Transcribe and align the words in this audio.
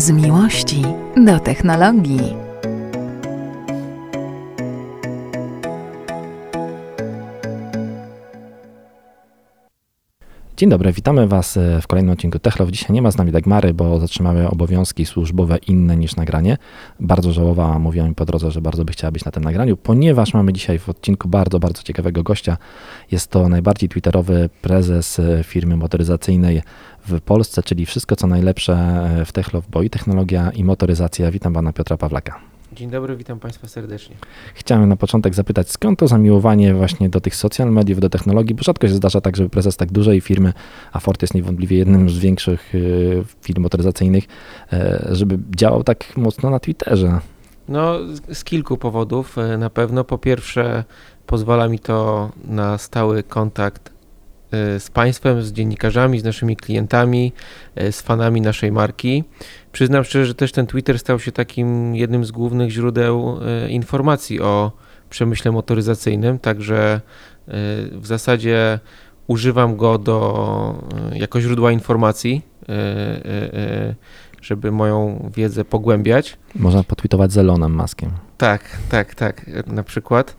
Z 0.00 0.10
miłości 0.10 0.82
do 1.16 1.40
technologii. 1.40 2.49
Dzień 10.60 10.70
dobry, 10.70 10.92
witamy 10.92 11.26
Was 11.26 11.56
e, 11.56 11.80
w 11.80 11.86
kolejnym 11.86 12.12
odcinku 12.12 12.38
Techlove. 12.38 12.72
Dzisiaj 12.72 12.92
nie 12.92 13.02
ma 13.02 13.10
z 13.10 13.16
nami 13.16 13.32
Dagmary, 13.32 13.74
bo 13.74 14.00
zatrzymały 14.00 14.48
obowiązki 14.48 15.06
służbowe 15.06 15.58
inne 15.58 15.96
niż 15.96 16.16
nagranie. 16.16 16.56
Bardzo 17.00 17.32
żałowała, 17.32 17.78
mówiła 17.78 18.08
mi 18.08 18.14
po 18.14 18.24
drodze, 18.24 18.50
że 18.50 18.60
bardzo 18.60 18.84
by 18.84 18.92
chciała 18.92 19.10
być 19.10 19.24
na 19.24 19.32
tym 19.32 19.44
nagraniu, 19.44 19.76
ponieważ 19.76 20.34
mamy 20.34 20.52
dzisiaj 20.52 20.78
w 20.78 20.88
odcinku 20.88 21.28
bardzo, 21.28 21.60
bardzo 21.60 21.82
ciekawego 21.82 22.22
gościa. 22.22 22.56
Jest 23.10 23.30
to 23.30 23.48
najbardziej 23.48 23.88
twitterowy 23.88 24.50
prezes 24.62 25.18
e, 25.18 25.44
firmy 25.44 25.76
motoryzacyjnej 25.76 26.62
w 27.08 27.20
Polsce, 27.20 27.62
czyli 27.62 27.86
wszystko 27.86 28.16
co 28.16 28.26
najlepsze 28.26 28.74
e, 28.74 29.24
w 29.24 29.32
Techlove, 29.32 29.66
bo 29.70 29.82
i 29.82 29.90
technologia, 29.90 30.50
i 30.50 30.64
motoryzacja. 30.64 31.30
Witam 31.30 31.52
Pana 31.52 31.72
Piotra 31.72 31.96
Pawlaka. 31.96 32.49
Dzień 32.72 32.90
dobry, 32.90 33.16
witam 33.16 33.40
Państwa 33.40 33.68
serdecznie. 33.68 34.16
Chciałem 34.54 34.88
na 34.88 34.96
początek 34.96 35.34
zapytać, 35.34 35.70
skąd 35.70 35.98
to 35.98 36.08
zamiłowanie 36.08 36.74
właśnie 36.74 37.08
do 37.08 37.20
tych 37.20 37.36
social 37.36 37.72
mediów, 37.72 38.00
do 38.00 38.08
technologii, 38.08 38.54
bo 38.54 38.62
rzadko 38.62 38.88
się 38.88 38.94
zdarza 38.94 39.20
tak, 39.20 39.36
żeby 39.36 39.48
prezes 39.50 39.76
tak 39.76 39.92
dużej 39.92 40.20
firmy, 40.20 40.52
a 40.92 41.00
Ford 41.00 41.22
jest 41.22 41.34
niewątpliwie 41.34 41.78
jednym 41.78 42.10
z 42.10 42.18
większych 42.18 42.74
y, 42.74 43.24
firm 43.42 43.62
motoryzacyjnych, 43.62 44.24
e, 44.72 45.08
żeby 45.10 45.38
działał 45.56 45.84
tak 45.84 46.16
mocno 46.16 46.50
na 46.50 46.60
Twitterze. 46.60 47.20
No, 47.68 47.94
z 48.32 48.44
kilku 48.44 48.76
powodów. 48.76 49.38
E, 49.38 49.58
na 49.58 49.70
pewno 49.70 50.04
po 50.04 50.18
pierwsze 50.18 50.84
pozwala 51.26 51.68
mi 51.68 51.78
to 51.78 52.30
na 52.44 52.78
stały 52.78 53.22
kontakt 53.22 53.90
e, 54.52 54.80
z 54.80 54.90
Państwem, 54.90 55.42
z 55.42 55.52
dziennikarzami, 55.52 56.20
z 56.20 56.24
naszymi 56.24 56.56
klientami, 56.56 57.32
z 57.90 58.00
fanami 58.00 58.40
naszej 58.40 58.72
marki. 58.72 59.24
Przyznam 59.72 60.04
szczerze, 60.04 60.26
że 60.26 60.34
też 60.34 60.52
ten 60.52 60.66
Twitter 60.66 60.98
stał 60.98 61.18
się 61.18 61.32
takim 61.32 61.96
jednym 61.96 62.24
z 62.24 62.30
głównych 62.30 62.70
źródeł 62.70 63.38
e, 63.42 63.70
informacji 63.70 64.40
o 64.40 64.72
przemyśle 65.10 65.52
motoryzacyjnym, 65.52 66.38
także 66.38 66.94
e, 66.94 67.00
w 67.92 68.06
zasadzie 68.06 68.78
używam 69.26 69.76
go 69.76 69.98
do, 69.98 70.74
e, 71.12 71.18
jako 71.18 71.40
źródła 71.40 71.72
informacji, 71.72 72.42
żeby 74.42 74.72
moją 74.72 75.30
wiedzę 75.36 75.64
pogłębiać. 75.64 76.38
Można 76.54 76.84
potwitować 76.84 77.32
z 77.32 77.38
Elonem 77.38 77.74
Maskiem. 77.74 78.10
Tak, 78.38 78.78
tak, 78.88 79.14
tak, 79.14 79.50
na 79.66 79.82
przykład. 79.82 80.36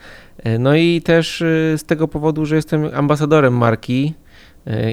No 0.60 0.76
i 0.76 1.02
też 1.02 1.44
z 1.78 1.84
tego 1.84 2.08
powodu, 2.08 2.46
że 2.46 2.56
jestem 2.56 2.90
ambasadorem 2.94 3.58
marki, 3.58 4.14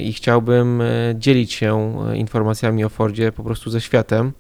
i 0.03 0.13
chciałbym 0.13 0.81
e, 0.81 0.87
dzielić 1.15 1.53
się 1.53 1.97
e, 2.09 2.17
informacjami 2.17 2.85
o 2.85 2.89
Fordzie 2.89 3.33
po 3.33 3.43
prostu 3.45 3.71
ze 3.71 3.81
światem 3.81 4.33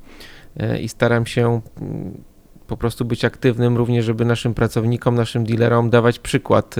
i 0.80 0.88
staram 0.88 1.26
się 1.26 1.60
po 2.66 2.76
prostu 2.76 3.04
być 3.04 3.24
aktywnym 3.24 3.76
również, 3.76 4.04
żeby 4.04 4.24
naszym 4.24 4.54
pracownikom, 4.54 5.14
naszym 5.14 5.44
dealerom 5.44 5.90
dawać 5.90 6.18
przykład, 6.18 6.76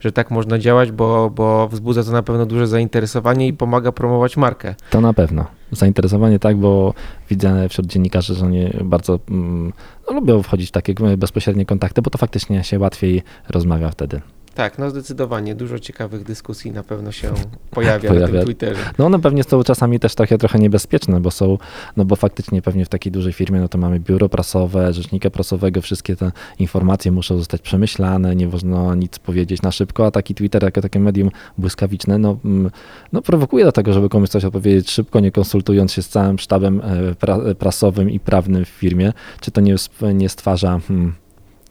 że 0.00 0.12
tak 0.12 0.30
można 0.30 0.58
działać, 0.58 0.92
bo, 0.92 1.30
bo 1.30 1.68
wzbudza 1.68 2.04
to 2.04 2.12
na 2.12 2.22
pewno 2.22 2.46
duże 2.46 2.66
zainteresowanie 2.66 3.46
i 3.46 3.52
pomaga 3.52 3.92
promować 3.92 4.36
markę. 4.36 4.74
To 4.90 5.00
na 5.00 5.12
pewno. 5.12 5.46
Zainteresowanie 5.72 6.38
tak, 6.38 6.56
bo 6.56 6.94
widzę 7.30 7.68
wśród 7.68 7.86
dziennikarzy, 7.86 8.34
że 8.34 8.44
oni 8.44 8.70
bardzo 8.84 9.18
mm, 9.30 9.72
no, 10.08 10.14
lubią 10.14 10.42
wchodzić 10.42 10.68
w 10.68 10.72
takie 10.72 10.94
bezpośrednie 11.16 11.66
kontakty, 11.66 12.02
bo 12.02 12.10
to 12.10 12.18
faktycznie 12.18 12.64
się 12.64 12.78
łatwiej 12.78 13.22
rozmawia 13.48 13.90
wtedy. 13.90 14.20
Tak, 14.54 14.78
no 14.78 14.90
zdecydowanie. 14.90 15.54
Dużo 15.54 15.78
ciekawych 15.78 16.24
dyskusji 16.24 16.70
na 16.70 16.82
pewno 16.82 17.12
się 17.12 17.32
pojawia, 17.70 18.08
pojawia. 18.08 18.26
na 18.26 18.32
tym 18.32 18.44
Twitterze. 18.44 18.80
No 18.98 19.06
one 19.06 19.20
pewnie 19.20 19.44
są 19.44 19.64
czasami 19.64 20.00
też 20.00 20.14
takie 20.14 20.38
trochę 20.38 20.58
niebezpieczne, 20.58 21.20
bo 21.20 21.30
są, 21.30 21.58
no 21.96 22.04
bo 22.04 22.16
faktycznie 22.16 22.62
pewnie 22.62 22.84
w 22.84 22.88
takiej 22.88 23.12
dużej 23.12 23.32
firmie, 23.32 23.60
no 23.60 23.68
to 23.68 23.78
mamy 23.78 24.00
biuro 24.00 24.28
prasowe, 24.28 24.92
rzecznika 24.92 25.30
prasowego, 25.30 25.82
wszystkie 25.82 26.16
te 26.16 26.32
informacje 26.58 27.12
muszą 27.12 27.38
zostać 27.38 27.62
przemyślane, 27.62 28.36
nie 28.36 28.46
można 28.46 28.94
nic 28.94 29.18
powiedzieć 29.18 29.62
na 29.62 29.72
szybko, 29.72 30.06
a 30.06 30.10
taki 30.10 30.34
Twitter 30.34 30.62
jako 30.62 30.80
takie 30.80 31.00
medium 31.00 31.30
błyskawiczne, 31.58 32.18
no, 32.18 32.36
mm, 32.44 32.70
no 33.12 33.22
prowokuje 33.22 33.64
do 33.64 33.72
tego, 33.72 33.92
żeby 33.92 34.08
komuś 34.08 34.28
coś 34.28 34.44
odpowiedzieć 34.44 34.90
szybko, 34.90 35.20
nie 35.20 35.32
konsultując 35.32 35.92
się 35.92 36.02
z 36.02 36.08
całym 36.08 36.38
sztabem 36.38 36.80
e, 36.80 37.14
pra, 37.14 37.38
prasowym 37.58 38.10
i 38.10 38.20
prawnym 38.20 38.64
w 38.64 38.68
firmie. 38.68 39.12
Czy 39.40 39.50
to 39.50 39.60
nie, 39.60 39.74
nie 40.14 40.28
stwarza 40.28 40.80
hmm, 40.88 41.21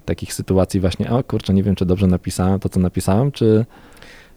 takich 0.05 0.33
sytuacji 0.33 0.79
właśnie, 0.79 1.11
o 1.11 1.23
kurczę, 1.23 1.53
nie 1.53 1.63
wiem, 1.63 1.75
czy 1.75 1.85
dobrze 1.85 2.07
napisałem 2.07 2.59
to, 2.59 2.69
co 2.69 2.79
napisałem, 2.79 3.31
czy... 3.31 3.65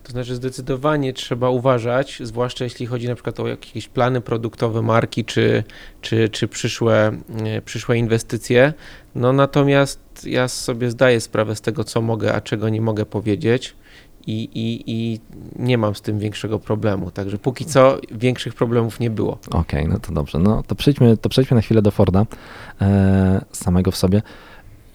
To 0.03 0.13
znaczy 0.13 0.35
zdecydowanie 0.35 1.13
trzeba 1.13 1.51
uważać, 1.51 2.19
zwłaszcza 2.23 2.65
jeśli 2.65 2.87
chodzi 2.87 3.09
na 3.09 3.15
przykład 3.15 3.41
o 3.41 3.49
jakieś 3.49 3.89
plany 3.89 4.21
produktowe 4.21 4.83
marki, 4.83 5.25
czy, 5.25 5.65
czy, 6.01 6.29
czy 6.29 6.49
przyszłe, 6.49 7.13
e, 7.45 7.63
przyszłe 7.63 7.99
inwestycje. 7.99 8.73
No 9.15 9.33
natomiast 9.33 10.01
ja 10.25 10.49
sobie 10.49 10.91
zdaję 10.91 11.21
sprawę 11.21 11.57
z 11.57 11.61
tego, 11.61 11.85
co 11.85 12.03
mogę, 12.03 12.35
a 12.35 12.41
czego 12.41 12.69
nie 12.69 12.81
mogę 12.81 13.07
powiedzieć. 13.07 13.75
I, 14.27 14.49
i, 14.55 14.83
i 14.87 15.21
nie 15.57 15.79
mam 15.79 15.95
z 15.95 16.03
tym 16.03 16.19
większego 16.19 16.59
problemu. 16.59 17.11
Także 17.11 17.39
póki 17.39 17.65
co 17.65 17.99
większych 18.11 18.55
problemów 18.55 19.01
nie 19.01 19.11
było. 19.11 19.39
Okej, 19.49 19.61
okay, 19.61 19.89
no 19.89 19.99
to 19.99 20.13
dobrze. 20.13 20.39
No 20.39 20.63
to 20.63 20.75
przejdźmy, 20.75 21.17
to 21.17 21.29
przejdźmy 21.29 21.55
na 21.55 21.61
chwilę 21.61 21.83
do 21.83 21.91
Forda 21.91 22.27
e, 22.81 23.45
samego 23.53 23.91
w 23.91 23.97
sobie. 23.97 24.23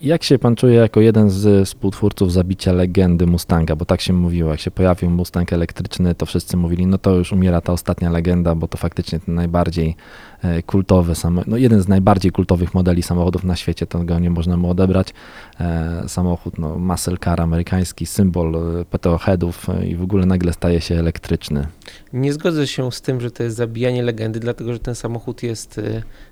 Jak 0.01 0.23
się 0.23 0.39
pan 0.39 0.55
czuje 0.55 0.75
jako 0.75 1.01
jeden 1.01 1.29
z 1.29 1.67
współtwórców 1.67 2.33
zabicia 2.33 2.71
legendy 2.71 3.25
Mustanga? 3.27 3.75
Bo 3.75 3.85
tak 3.85 4.01
się 4.01 4.13
mówiło, 4.13 4.51
jak 4.51 4.59
się 4.59 4.71
pojawił 4.71 5.09
Mustang 5.09 5.53
elektryczny, 5.53 6.15
to 6.15 6.25
wszyscy 6.25 6.57
mówili, 6.57 6.87
no 6.87 6.97
to 6.97 7.15
już 7.15 7.31
umiera 7.31 7.61
ta 7.61 7.73
ostatnia 7.73 8.09
legenda, 8.09 8.55
bo 8.55 8.67
to 8.67 8.77
faktycznie 8.77 9.19
ten 9.19 9.35
najbardziej 9.35 9.95
e, 10.41 10.63
kultowy, 10.63 11.13
no 11.47 11.57
jeden 11.57 11.81
z 11.81 11.87
najbardziej 11.87 12.31
kultowych 12.31 12.73
modeli 12.73 13.03
samochodów 13.03 13.43
na 13.43 13.55
świecie, 13.55 13.87
to 13.87 14.03
go 14.03 14.19
nie 14.19 14.29
można 14.29 14.57
mu 14.57 14.69
odebrać. 14.69 15.13
E, 15.59 16.03
samochód, 16.07 16.59
no, 16.59 16.75
muscle 16.75 17.17
car 17.17 17.41
amerykański, 17.41 18.05
symbol 18.05 18.55
e, 18.55 18.85
petrolheadów 18.85 19.67
i 19.87 19.95
w 19.95 20.03
ogóle 20.03 20.25
nagle 20.25 20.53
staje 20.53 20.81
się 20.81 20.95
elektryczny. 20.95 21.67
Nie 22.13 22.33
zgodzę 22.33 22.67
się 22.67 22.91
z 22.91 23.01
tym, 23.01 23.21
że 23.21 23.31
to 23.31 23.43
jest 23.43 23.55
zabijanie 23.55 24.03
legendy, 24.03 24.39
dlatego 24.39 24.73
że 24.73 24.79
ten 24.79 24.95
samochód 24.95 25.43
jest 25.43 25.81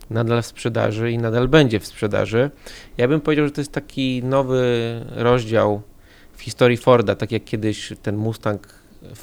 nadal 0.09 0.41
w 0.41 0.45
sprzedaży 0.45 1.11
i 1.11 1.17
nadal 1.17 1.47
będzie 1.47 1.79
w 1.79 1.85
sprzedaży. 1.85 2.51
Ja 2.97 3.07
bym 3.07 3.21
powiedział, 3.21 3.45
że 3.45 3.51
to 3.51 3.61
jest 3.61 3.71
taki 3.71 4.23
nowy 4.23 4.65
rozdział 5.15 5.81
w 6.37 6.41
historii 6.41 6.77
Forda, 6.77 7.15
tak 7.15 7.31
jak 7.31 7.43
kiedyś 7.43 7.93
ten 8.01 8.17
Mustang 8.17 8.67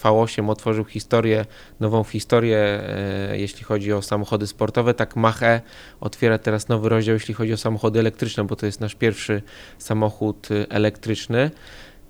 V8 0.03 0.51
otworzył 0.51 0.85
historię, 0.85 1.47
nową 1.81 2.05
historię, 2.05 2.59
e, 2.59 3.39
jeśli 3.39 3.65
chodzi 3.65 3.93
o 3.93 4.03
samochody 4.03 4.47
sportowe, 4.47 4.95
tak 4.95 5.17
Mach-E 5.17 5.61
otwiera 6.01 6.39
teraz 6.39 6.69
nowy 6.69 6.89
rozdział, 6.89 7.15
jeśli 7.15 7.35
chodzi 7.35 7.53
o 7.53 7.57
samochody 7.57 7.99
elektryczne, 7.99 8.45
bo 8.45 8.57
to 8.57 8.67
jest 8.67 8.81
nasz 8.81 8.95
pierwszy 8.95 9.43
samochód 9.79 10.49
e, 10.51 10.71
elektryczny. 10.71 11.51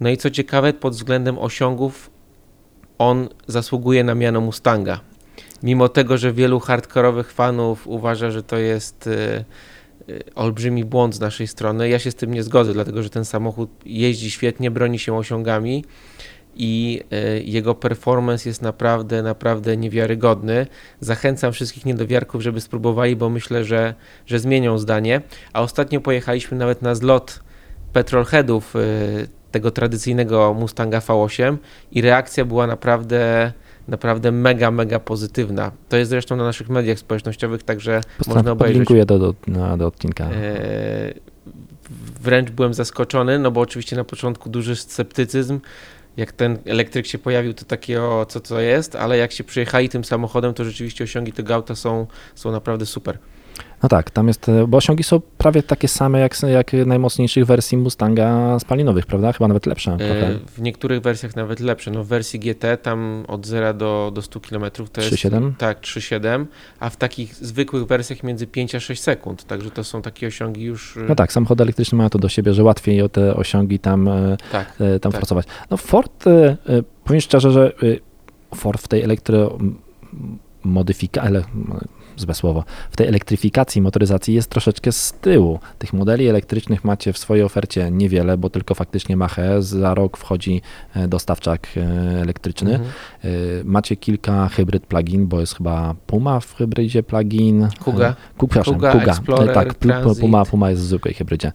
No 0.00 0.10
i 0.10 0.16
co 0.16 0.30
ciekawe, 0.30 0.72
pod 0.72 0.94
względem 0.94 1.38
osiągów 1.38 2.10
on 2.98 3.28
zasługuje 3.46 4.04
na 4.04 4.14
miano 4.14 4.40
Mustanga. 4.40 5.00
Mimo 5.62 5.88
tego, 5.88 6.18
że 6.18 6.32
wielu 6.32 6.60
hardkorowych 6.60 7.32
fanów 7.32 7.86
uważa, 7.86 8.30
że 8.30 8.42
to 8.42 8.56
jest 8.56 9.06
y, 9.06 9.44
olbrzymi 10.34 10.84
błąd 10.84 11.14
z 11.14 11.20
naszej 11.20 11.46
strony, 11.46 11.88
ja 11.88 11.98
się 11.98 12.10
z 12.10 12.14
tym 12.14 12.34
nie 12.34 12.42
zgodzę, 12.42 12.72
dlatego 12.72 13.02
że 13.02 13.10
ten 13.10 13.24
samochód 13.24 13.70
jeździ 13.86 14.30
świetnie, 14.30 14.70
broni 14.70 14.98
się 14.98 15.16
osiągami 15.16 15.84
i 16.56 17.00
y, 17.12 17.42
jego 17.42 17.74
performance 17.74 18.48
jest 18.48 18.62
naprawdę, 18.62 19.22
naprawdę 19.22 19.76
niewiarygodny. 19.76 20.66
Zachęcam 21.00 21.52
wszystkich 21.52 21.86
niedowiarków, 21.86 22.42
żeby 22.42 22.60
spróbowali, 22.60 23.16
bo 23.16 23.30
myślę, 23.30 23.64
że, 23.64 23.94
że 24.26 24.38
zmienią 24.38 24.78
zdanie. 24.78 25.20
A 25.52 25.62
ostatnio 25.62 26.00
pojechaliśmy 26.00 26.58
nawet 26.58 26.82
na 26.82 26.94
zlot 26.94 27.40
petrolheadów 27.92 28.74
tego 29.50 29.70
tradycyjnego 29.70 30.54
Mustanga 30.54 30.98
V8 30.98 31.56
i 31.92 32.02
reakcja 32.02 32.44
była 32.44 32.66
naprawdę 32.66 33.52
naprawdę 33.88 34.32
mega, 34.32 34.70
mega 34.70 35.00
pozytywna. 35.00 35.70
To 35.88 35.96
jest 35.96 36.10
zresztą 36.10 36.36
na 36.36 36.44
naszych 36.44 36.68
mediach 36.68 36.98
społecznościowych, 36.98 37.62
także 37.62 38.00
Postaram, 38.18 38.38
można 38.38 38.52
obejrzeć. 38.52 38.76
Dziękuję 38.76 39.06
do, 39.06 39.18
do, 39.18 39.34
do 39.76 39.86
odcinka. 39.86 40.24
E, 40.24 41.14
wręcz 42.20 42.50
byłem 42.50 42.74
zaskoczony, 42.74 43.38
no 43.38 43.50
bo 43.50 43.60
oczywiście 43.60 43.96
na 43.96 44.04
początku 44.04 44.50
duży 44.50 44.76
sceptycyzm, 44.76 45.60
jak 46.16 46.32
ten 46.32 46.58
elektryk 46.66 47.06
się 47.06 47.18
pojawił, 47.18 47.54
to 47.54 47.64
takie 47.64 48.02
o 48.02 48.26
co 48.26 48.40
to 48.40 48.60
jest, 48.60 48.96
ale 48.96 49.18
jak 49.18 49.32
się 49.32 49.44
przyjechali 49.44 49.88
tym 49.88 50.04
samochodem, 50.04 50.54
to 50.54 50.64
rzeczywiście 50.64 51.04
osiągi 51.04 51.32
tego 51.32 51.54
auta 51.54 51.74
są, 51.74 52.06
są 52.34 52.52
naprawdę 52.52 52.86
super. 52.86 53.18
No 53.84 53.88
tak, 53.88 54.10
tam 54.10 54.28
jest, 54.28 54.48
e, 54.48 54.66
bo 54.66 54.76
osiągi 54.76 55.02
są 55.04 55.20
prawie 55.38 55.62
takie 55.62 55.88
same 55.88 56.20
jak, 56.20 56.42
jak 56.42 56.72
najmocniejszych 56.86 57.46
wersji 57.46 57.78
Mustanga 57.78 58.58
spalinowych, 58.58 59.06
prawda? 59.06 59.32
Chyba 59.32 59.48
nawet 59.48 59.66
lepsze. 59.66 59.96
Trochę. 59.96 60.38
W 60.46 60.60
niektórych 60.60 61.00
wersjach 61.00 61.36
nawet 61.36 61.60
lepsze. 61.60 61.90
No 61.90 62.04
w 62.04 62.06
wersji 62.06 62.40
GT 62.40 62.64
tam 62.82 63.24
od 63.28 63.46
0 63.46 63.74
do, 63.74 64.10
do 64.14 64.22
100 64.22 64.40
km 64.40 64.64
to 64.92 65.00
jest... 65.00 65.14
3,7? 65.14 65.52
Tak, 65.58 65.80
3,7, 65.80 66.46
a 66.80 66.90
w 66.90 66.96
takich 66.96 67.34
zwykłych 67.34 67.86
wersjach 67.86 68.22
między 68.22 68.46
5 68.46 68.74
a 68.74 68.80
6 68.80 69.02
sekund, 69.02 69.44
także 69.44 69.70
to 69.70 69.84
są 69.84 70.02
takie 70.02 70.26
osiągi 70.26 70.62
już... 70.62 70.96
E, 70.96 71.00
no 71.08 71.14
tak, 71.14 71.32
samochody 71.32 71.62
elektryczne 71.62 71.98
mają 71.98 72.10
to 72.10 72.18
do 72.18 72.28
siebie, 72.28 72.54
że 72.54 72.62
łatwiej 72.62 73.02
o 73.02 73.08
te 73.08 73.36
osiągi 73.36 73.78
tam, 73.78 74.10
tak, 74.52 74.76
tam 75.00 75.12
tak. 75.12 75.20
forsować. 75.20 75.46
No 75.70 75.76
Ford, 75.76 76.24
powiem 77.04 77.20
szczerze, 77.20 77.50
że 77.50 77.72
Ford 78.54 78.82
w 78.82 78.88
tej 78.88 79.02
elektro 79.02 79.58
modyfikacji, 80.64 81.40
złe 82.16 82.34
słowo, 82.34 82.64
w 82.90 82.96
tej 82.96 83.06
elektryfikacji 83.06 83.82
motoryzacji 83.82 84.34
jest 84.34 84.50
troszeczkę 84.50 84.92
z 84.92 85.12
tyłu. 85.12 85.58
Tych 85.78 85.92
modeli 85.92 86.28
elektrycznych 86.28 86.84
macie 86.84 87.12
w 87.12 87.18
swojej 87.18 87.44
ofercie 87.44 87.90
niewiele, 87.90 88.38
bo 88.38 88.50
tylko 88.50 88.74
faktycznie 88.74 89.16
Mache, 89.16 89.62
za 89.62 89.94
rok 89.94 90.16
wchodzi 90.16 90.62
e, 90.94 91.08
dostawczak 91.08 91.68
e, 91.76 91.80
elektryczny. 92.20 92.70
Mhm. 92.70 92.90
E, 93.24 93.28
Macie 93.64 93.96
kilka 93.96 94.48
hybryd 94.48 94.86
plugin, 94.86 95.26
bo 95.26 95.40
jest 95.40 95.56
chyba 95.56 95.94
Puma 96.06 96.40
w 96.40 96.54
hybrydzie 96.54 97.02
plugin. 97.02 97.68
Kuga. 97.84 98.16
Ku, 98.38 98.48
przepraszam, 98.48 98.74
Kuga, 98.74 98.92
Kuga. 98.92 99.12
Explorer, 99.12 99.54
tak, 99.54 99.74
Transit. 99.74 100.20
Puma, 100.20 100.44
Puma 100.44 100.70
jest 100.70 100.82
w 100.82 100.84
zwykłej 100.84 101.14
hybrydzie. 101.14 101.52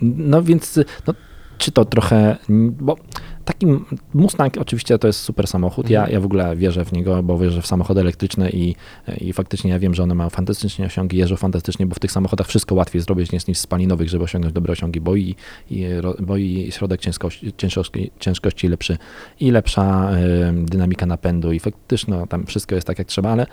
No 0.00 0.42
więc, 0.42 0.78
no, 1.06 1.14
czy 1.58 1.72
to 1.72 1.84
trochę, 1.84 2.36
bo 2.80 2.96
taki 3.44 3.66
Mustang 4.14 4.58
oczywiście 4.58 4.98
to 4.98 5.06
jest 5.06 5.20
super 5.20 5.46
samochód, 5.46 5.90
ja, 5.90 6.00
Mhm. 6.00 6.14
ja 6.14 6.20
w 6.20 6.24
ogóle 6.24 6.56
wierzę 6.56 6.84
w 6.84 6.92
niego, 6.92 7.22
bo 7.22 7.38
wierzę 7.38 7.62
w 7.62 7.66
samochody 7.66 8.00
elektryczne 8.00 8.50
i, 8.50 8.76
i 9.20 9.32
faktycznie 9.32 9.70
ja 9.70 9.78
wiem, 9.78 9.94
że 9.94 10.02
one 10.02 10.14
mają 10.14 10.30
fantastycznie 10.30 10.86
osiągi, 10.86 11.16
jeżdżą 11.16 11.36
fantastycznie, 11.36 11.86
bo 11.86 11.94
w 11.94 11.98
tych 11.98 12.12
samochodach 12.12 12.46
wszystko 12.46 12.74
łatwiej 12.74 13.02
zrobić 13.02 13.32
niż 13.32 13.46
niż 13.46 13.58
spalinowych, 13.58 14.08
żeby 14.08 14.24
osiągnąć 14.24 14.54
dobre 14.54 14.72
osiągi, 14.72 15.00
bo 15.00 15.16
i, 15.16 15.34
i, 15.70 15.86
bo 16.20 16.36
i 16.36 16.72
środek 16.72 17.00
ciężkości, 17.00 17.52
ciężkości, 17.56 18.10
ciężkości 18.20 18.68
lepszy 18.68 18.98
i 19.40 19.50
lepsza 19.50 20.10
e, 20.10 20.52
dynamika 20.52 21.06
napędu 21.06 21.52
i 21.52 21.60
faktycznie 21.60 22.14
no, 22.14 22.26
tam 22.26 22.46
wszystko 22.46 22.74
jest 22.74 22.86
tak 22.86 22.98
jak 22.98 23.08
trzeba, 23.08 23.30
ale 23.30 23.46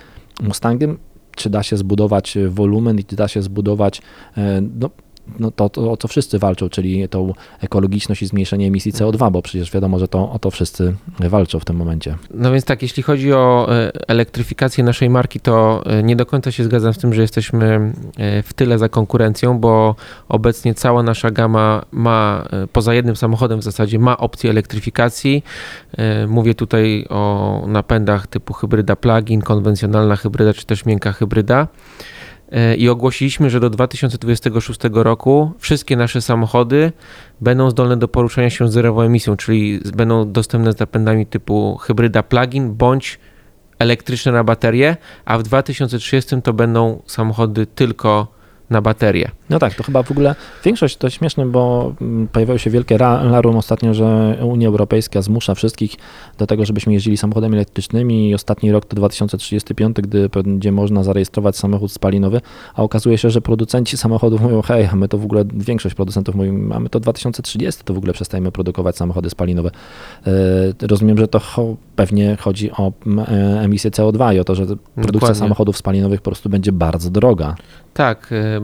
Mustangiem 0.44 0.98
czy 1.36 1.50
da 1.50 1.64
się 1.64 1.78
zbudować 1.78 2.38
wolumen 2.48 3.00
i 3.00 3.04
czy 3.04 3.16
da 3.16 3.28
się 3.28 3.42
zbudować 3.42 4.02
e, 4.38 4.62
no, 4.80 4.90
no 5.40 5.52
to, 5.52 5.70
to, 5.70 5.92
o 5.92 5.98
co 5.98 6.08
wszyscy 6.08 6.40
walczą, 6.40 6.70
czyli 6.70 7.10
tą 7.10 7.34
ekologiczność 7.62 8.22
i 8.22 8.28
zmniejszenie 8.28 8.68
emisji 8.68 8.94
CO2, 8.94 9.32
bo 9.32 9.42
przecież 9.42 9.72
wiadomo, 9.72 10.00
że 10.00 10.08
to 10.08 10.32
o 10.32 10.40
to 10.40 10.52
wszyscy 10.52 10.96
walczą 11.20 11.60
w 11.60 11.66
tym 11.66 11.76
momencie. 11.76 12.16
No 12.34 12.52
więc 12.52 12.66
tak, 12.66 12.82
jeśli 12.82 13.04
chodzi 13.04 13.34
o 13.34 13.68
e, 13.70 13.92
elektryfikację 14.08 14.84
naszej 14.84 15.10
marki, 15.10 15.40
to 15.40 15.84
e, 15.86 16.04
nie 16.04 16.16
do 16.16 16.26
końca 16.26 16.52
się 16.52 16.64
zgadzam 16.64 16.94
z 16.94 16.98
tym, 16.98 17.14
że 17.14 17.22
jesteśmy 17.22 17.94
e, 18.18 18.44
w 18.44 18.54
tyle 18.54 18.80
za 18.80 18.90
konkurencją, 18.90 19.60
bo 19.60 19.96
obecnie 20.30 20.74
cała 20.74 21.04
nasza 21.04 21.32
gama 21.32 21.86
ma, 21.92 22.46
poza 22.74 22.94
jednym 22.94 23.16
samochodem 23.16 23.60
w 23.60 23.64
zasadzie, 23.64 24.00
ma 24.00 24.18
opcję 24.18 24.50
elektryfikacji. 24.50 25.44
Mówię 26.28 26.56
tutaj 26.56 27.06
o 27.10 27.64
napędach 27.68 28.28
typu 28.28 28.54
hybryda 28.54 28.96
plug-in, 28.96 29.42
konwencjonalna 29.42 30.16
hybryda, 30.16 30.54
czy 30.54 30.66
też 30.66 30.86
miękka 30.86 31.12
hybryda. 31.12 31.68
E, 32.52 32.76
I 32.76 32.90
ogłosiliśmy, 32.90 33.50
że 33.50 33.60
do 33.60 33.70
2026 33.70 34.80
roku 34.92 35.52
wszystkie 35.60 35.96
nasze 35.96 36.22
samochody 36.22 36.92
będą 37.42 37.70
zdolne 37.70 37.98
do 37.98 38.08
poruszania 38.08 38.50
się 38.50 38.68
z 38.68 38.74
zerową 38.74 39.02
emisją, 39.02 39.38
czyli 39.38 39.80
będą 39.96 40.32
dostępne 40.32 40.72
z 40.72 40.80
napędami 40.80 41.26
typu 41.26 41.78
hybryda 41.78 42.24
plug-in 42.24 42.74
bądź 42.74 43.20
elektryczne 43.80 44.32
na 44.32 44.44
baterie, 44.44 44.98
a 45.26 45.38
w 45.38 45.44
2030 45.44 46.42
to 46.42 46.54
będą 46.54 47.02
samochody 47.06 47.66
tylko 47.66 48.35
na 48.70 48.82
baterie. 48.82 49.32
No 49.50 49.60
tak, 49.60 49.76
to 49.76 49.84
chyba 49.84 50.04
w 50.04 50.12
ogóle 50.12 50.36
większość 50.64 50.98
to 50.98 51.10
śmieszne, 51.10 51.46
bo 51.46 51.94
mm, 52.02 52.28
pojawiało 52.28 52.58
się 52.58 52.70
wielkie 52.70 52.98
larum 52.98 53.58
ostatnio, 53.58 53.94
że 53.94 54.38
Unia 54.44 54.68
Europejska 54.68 55.22
zmusza 55.22 55.56
wszystkich 55.56 55.96
do 56.38 56.48
tego, 56.48 56.66
żebyśmy 56.66 56.94
jeździli 56.94 57.18
samochodami 57.18 57.56
elektrycznymi 57.56 58.30
i 58.30 58.34
ostatni 58.34 58.72
rok 58.72 58.86
to 58.86 58.96
2035, 58.96 59.96
gdy 59.96 60.30
będzie 60.30 60.72
można 60.72 61.04
zarejestrować 61.04 61.58
samochód 61.58 61.92
spalinowy, 61.92 62.42
a 62.76 62.84
okazuje 62.84 63.18
się, 63.18 63.30
że 63.30 63.42
producenci 63.42 63.98
samochodów 63.98 64.42
mówią, 64.42 64.62
hej, 64.62 64.90
my 64.94 65.08
to 65.08 65.18
w 65.18 65.26
ogóle, 65.26 65.44
większość 65.54 65.96
producentów 65.96 66.36
mówi, 66.36 66.52
mamy 66.52 66.90
to 66.90 67.00
2030, 67.00 67.84
to 67.84 67.94
w 67.94 67.98
ogóle 67.98 68.14
przestajemy 68.14 68.52
produkować 68.52 68.98
samochody 68.98 69.30
spalinowe. 69.30 69.72
E, 70.28 70.32
Rozumiem, 70.88 71.18
że 71.18 71.28
to 71.28 71.42
pewnie 71.96 72.38
chodzi 72.40 72.72
o 72.72 72.92
mm, 73.06 73.26
e, 73.30 73.62
emisję 73.62 73.92
CO2 73.92 74.36
i 74.36 74.40
o 74.40 74.44
to, 74.44 74.56
że 74.56 74.66
produkcja 74.66 75.12
Dokładnie. 75.12 75.36
samochodów 75.36 75.78
spalinowych 75.78 76.22
po 76.22 76.32
prostu 76.32 76.50
będzie 76.50 76.72
bardzo 76.72 77.10
droga. 77.10 77.56
Tak, 77.96 78.32
y, 78.32 78.62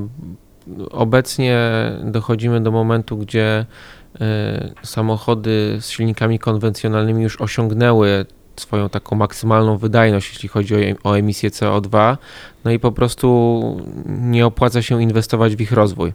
obecnie 0.91 1.57
dochodzimy 2.03 2.61
do 2.61 2.71
momentu, 2.71 3.17
gdzie 3.17 3.65
y, 4.15 4.19
samochody 4.83 5.77
z 5.81 5.89
silnikami 5.89 6.39
konwencjonalnymi 6.39 7.23
już 7.23 7.41
osiągnęły 7.41 8.25
swoją 8.55 8.89
taką 8.89 9.15
maksymalną 9.15 9.77
wydajność, 9.77 10.33
jeśli 10.33 10.49
chodzi 10.49 10.75
o, 10.75 10.79
em- 10.79 10.97
o 11.03 11.17
emisję 11.17 11.49
CO2, 11.49 12.17
no 12.65 12.71
i 12.71 12.79
po 12.79 12.91
prostu 12.91 13.81
nie 14.07 14.45
opłaca 14.45 14.81
się 14.81 15.03
inwestować 15.03 15.55
w 15.55 15.61
ich 15.61 15.71
rozwój. 15.71 16.13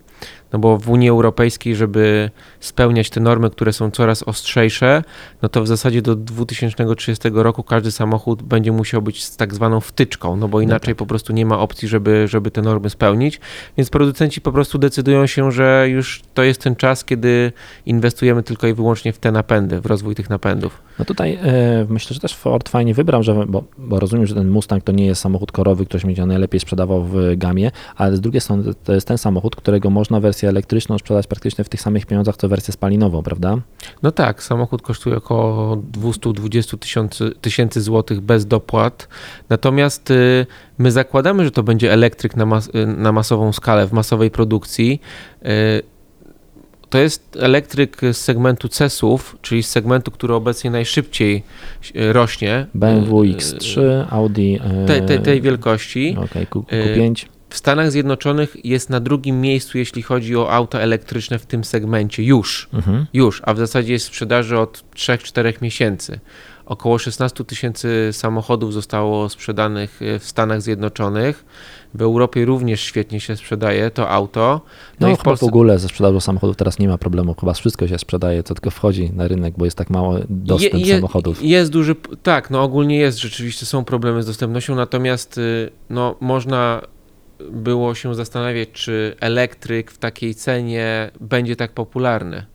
No 0.53 0.59
bo 0.59 0.79
w 0.79 0.89
Unii 0.91 1.09
Europejskiej, 1.09 1.77
żeby 1.77 2.31
spełniać 2.61 3.11
te 3.11 3.21
normy, 3.21 3.51
które 3.51 3.73
są 3.73 3.91
coraz 3.91 4.23
ostrzejsze, 4.23 5.05
no 5.43 5.49
to 5.49 5.63
w 5.63 5.67
zasadzie 5.67 6.03
do 6.03 6.17
2030 6.17 7.29
roku 7.33 7.63
każdy 7.63 7.91
samochód 7.91 8.43
będzie 8.43 8.73
musiał 8.73 9.03
być 9.03 9.25
z 9.25 9.37
tak 9.37 9.55
zwaną 9.55 9.81
wtyczką, 9.81 10.37
no 10.37 10.49
bo 10.49 10.61
inaczej 10.61 10.95
po 10.95 11.07
prostu 11.07 11.33
nie 11.33 11.47
ma 11.47 11.59
opcji, 11.59 11.89
żeby, 11.89 12.29
żeby 12.29 12.51
te 12.51 12.63
normy 12.63 12.91
spełnić. 12.91 13.41
Więc 13.77 13.91
producenci 13.91 14.41
po 14.41 14.53
prostu 14.53 14.79
decydują 14.79 15.27
się, 15.27 15.53
że 15.53 15.87
już 15.89 16.23
to 16.35 16.43
jest 16.43 16.61
ten 16.61 16.77
czas, 16.77 17.05
kiedy 17.05 17.53
inwestujemy 17.87 18.43
tylko 18.43 18.67
i 18.67 18.75
wyłącznie 18.75 19.13
w 19.13 19.19
te 19.19 19.33
napędy, 19.33 19.81
w 19.81 19.87
rozwój 19.87 20.15
tych 20.15 20.31
napędów. 20.31 20.83
No 20.99 21.05
tutaj 21.05 21.39
e, 21.43 21.87
myślę, 21.89 22.15
że 22.15 22.21
też 22.21 22.35
Ford 22.35 22.69
fajnie 22.69 22.95
wybrał, 22.95 23.23
że, 23.23 23.47
bo, 23.49 23.65
bo 23.79 24.01
rozumiem, 24.01 24.27
że 24.27 24.35
ten 24.35 24.49
Mustang 24.49 24.85
to 24.85 24.93
nie 24.93 25.07
jest 25.07 25.21
samochód 25.21 25.53
korowy, 25.53 25.87
się 25.99 26.07
będzie 26.07 26.23
najlepiej 26.37 26.61
sprzedawał 26.61 27.05
w 27.05 27.37
gamie, 27.37 27.71
ale 27.97 28.17
z 28.17 28.21
drugiej 28.21 28.41
strony 28.41 28.75
to- 28.85 28.93
jest 28.93 29.09
ten 29.09 29.19
samochód, 29.19 29.57
którego 29.57 29.91
można 29.91 30.21
wersję 30.21 30.49
elektryczną 30.49 30.99
sprzedać 30.99 31.27
praktycznie 31.27 31.65
w 31.65 31.69
tych 31.69 31.81
samych 31.81 32.07
pieniądzach, 32.07 32.37
co 32.37 32.49
wersję 32.49 32.73
spalinową, 32.73 33.23
prawda? 33.23 33.57
No 34.03 34.11
tak, 34.11 34.43
samochód 34.43 34.83
kosztuje 34.83 35.17
około 35.17 35.77
220 35.77 36.77
tysięcy, 37.41 37.81
złotych 37.83 38.21
bez 38.21 38.47
dopłat. 38.47 39.09
Natomiast 39.49 40.11
y, 40.11 40.47
my 40.79 40.91
zakładamy, 40.91 41.45
że 41.45 41.51
to 41.51 41.63
będzie 41.63 41.93
elektryk 41.93 42.37
na, 42.37 42.47
mas, 42.47 42.69
y, 42.69 42.87
na 42.87 43.13
masową 43.13 43.53
skalę, 43.53 43.87
w 43.87 43.93
masowej 43.93 44.31
produkcji. 44.31 45.01
To 46.91 46.99
jest 46.99 47.37
elektryk 47.41 48.01
z 48.13 48.17
segmentu 48.17 48.69
CES-ów, 48.69 49.37
czyli 49.43 49.63
z 49.63 49.69
segmentu, 49.69 50.11
który 50.11 50.35
obecnie 50.35 50.71
najszybciej 50.71 51.43
y, 51.97 52.13
rośnie. 52.13 52.67
BMW 52.75 53.25
Y, 53.25 53.37
X3, 53.37 53.81
Audi 54.11 54.59
e, 54.89 55.21
Tej, 55.21 55.41
wielkości. 55.41 56.17
okej, 56.25 56.47
Q, 56.47 56.65
y, 56.73 56.97
Q5. 56.97 57.27
W 57.51 57.57
Stanach 57.57 57.91
Zjednoczonych 57.91 58.57
jest 58.65 58.91
na 58.91 59.01
drugim 59.01 59.41
miejscu, 59.41 59.79
jeśli 59.79 60.03
chodzi 60.03 60.37
o 60.37 60.53
auta 60.53 60.79
elektryczne 60.79 61.39
w 61.39 61.47
tym 61.47 61.65
segmencie 61.65 62.23
już. 62.23 62.69
Mhm. 62.73 63.07
Już, 63.13 63.43
a 63.45 63.55
w 63.55 63.59
zasadzie 63.59 63.93
jest 63.93 64.05
w 64.07 64.09
sprzedaży 64.09 64.59
od 64.59 64.85
3-4 64.95 65.63
miesięcy. 65.63 66.21
Około 66.67 66.99
16 66.99 67.45
tysięcy 67.45 68.09
samochodów 68.13 68.73
zostało 68.73 69.29
sprzedanych 69.29 70.03
e, 70.03 70.19
w 70.19 70.25
Stanach 70.25 70.63
Zjednoczonych. 70.63 71.45
W 71.97 72.03
Europie 72.03 72.45
również 72.45 72.81
świetnie 72.81 73.21
się 73.21 73.37
sprzedaje 73.37 73.91
to 73.91 74.09
auto. 74.11 74.61
No, 75.01 75.07
No, 75.09 75.13
i 75.15 75.17
w 75.17 75.21
Polsce. 75.23 75.47
w 75.47 75.49
ogóle 75.49 75.79
ze 75.79 75.89
sprzedażą 75.89 76.21
samochodów 76.21 76.57
teraz 76.57 76.79
nie 76.79 76.89
ma 76.89 76.99
problemu, 76.99 77.35
chyba 77.41 77.53
wszystko 77.53 77.89
się 77.89 77.99
sprzedaje, 77.99 78.43
co 78.43 78.55
tylko 78.55 78.71
wchodzi 78.71 79.11
na 79.13 79.29
rynek, 79.29 79.55
bo 79.57 79.65
jest 79.65 79.77
tak 79.77 79.91
mało 79.91 80.19
dostęp 80.29 80.75
Je- 80.75 80.81
je- 80.81 80.95
samochodów. 80.95 81.43
Jest 81.45 81.71
duży, 81.73 81.95
tak, 82.23 82.51
no 82.51 82.63
ogólnie 82.63 82.97
jest, 82.99 83.19
rzeczywiście 83.19 83.67
są 83.67 83.85
problemy 83.85 84.23
z 84.23 84.27
dostępnością, 84.27 84.75
natomiast 84.75 85.39
y, 85.39 85.71
no, 85.91 86.17
można 86.21 86.83
było 87.51 87.95
się 87.95 88.15
zastanawiać, 88.15 88.69
czy 88.73 89.17
elektryk 89.21 89.91
w 89.91 89.99
takiej 89.99 90.35
cenie 90.35 91.11
będzie 91.21 91.57
tak 91.57 91.73
popularny. 91.73 92.47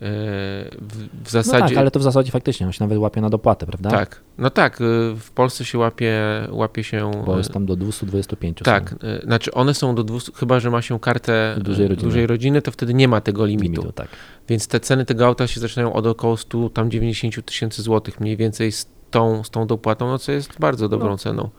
W, 0.00 1.08
No 1.24 1.30
zasadzie. 1.30 1.68
tak, 1.68 1.76
ale 1.78 1.90
to 1.90 1.98
w 2.00 2.02
zasadzie 2.02 2.32
faktycznie 2.32 2.66
on 2.66 2.72
się 2.72 2.84
nawet 2.84 2.98
łapie 2.98 3.20
na 3.20 3.30
dopłatę, 3.30 3.66
prawda? 3.66 3.90
Tak, 3.90 4.20
no 4.38 4.50
tak, 4.50 4.80
y, 4.80 4.84
w 5.20 5.30
Polsce 5.34 5.64
się 5.64 5.78
łapie, 5.78 6.20
łapie 6.50 6.84
się. 6.84 7.10
Bo 7.26 7.34
y, 7.34 7.38
jest 7.38 7.52
tam 7.52 7.66
do 7.66 7.76
225. 7.76 8.58
Tak, 8.64 8.90
są 8.90 8.96
y, 9.08 9.20
znaczy 9.24 9.52
one 9.52 9.74
są 9.74 9.94
do 9.94 10.04
200, 10.04 10.32
chyba 10.34 10.60
że 10.60 10.70
ma 10.70 10.82
się 10.82 11.00
kartę 11.00 11.56
Dużej 11.60 11.88
rodziny. 11.88 12.08
dużej 12.08 12.26
rodziny, 12.26 12.62
to 12.62 12.70
wtedy 12.70 12.94
nie 12.94 13.08
ma 13.08 13.20
tego 13.20 13.46
limitu. 13.46 13.72
limitu, 13.72 13.92
tak. 13.92 14.08
Więc 14.48 14.68
te 14.68 14.80
ceny 14.80 15.04
tego 15.04 15.26
auta 15.26 15.46
się 15.46 15.60
zaczynają 15.60 15.92
od 15.92 16.06
około 16.06 16.36
100, 16.36 16.70
tam 16.70 16.90
90 16.90 17.44
tysięcy 17.46 17.82
złotych 17.82 18.20
mniej 18.20 18.36
więcej 18.36 18.72
z 18.72 18.86
tą, 19.10 19.44
z 19.44 19.50
tą 19.50 19.66
dopłatą, 19.66 20.06
no 20.08 20.18
co 20.18 20.32
jest 20.32 20.60
bardzo 20.60 20.88
dobrą 20.88 21.08
No. 21.08 21.18
ceną. 21.18 21.50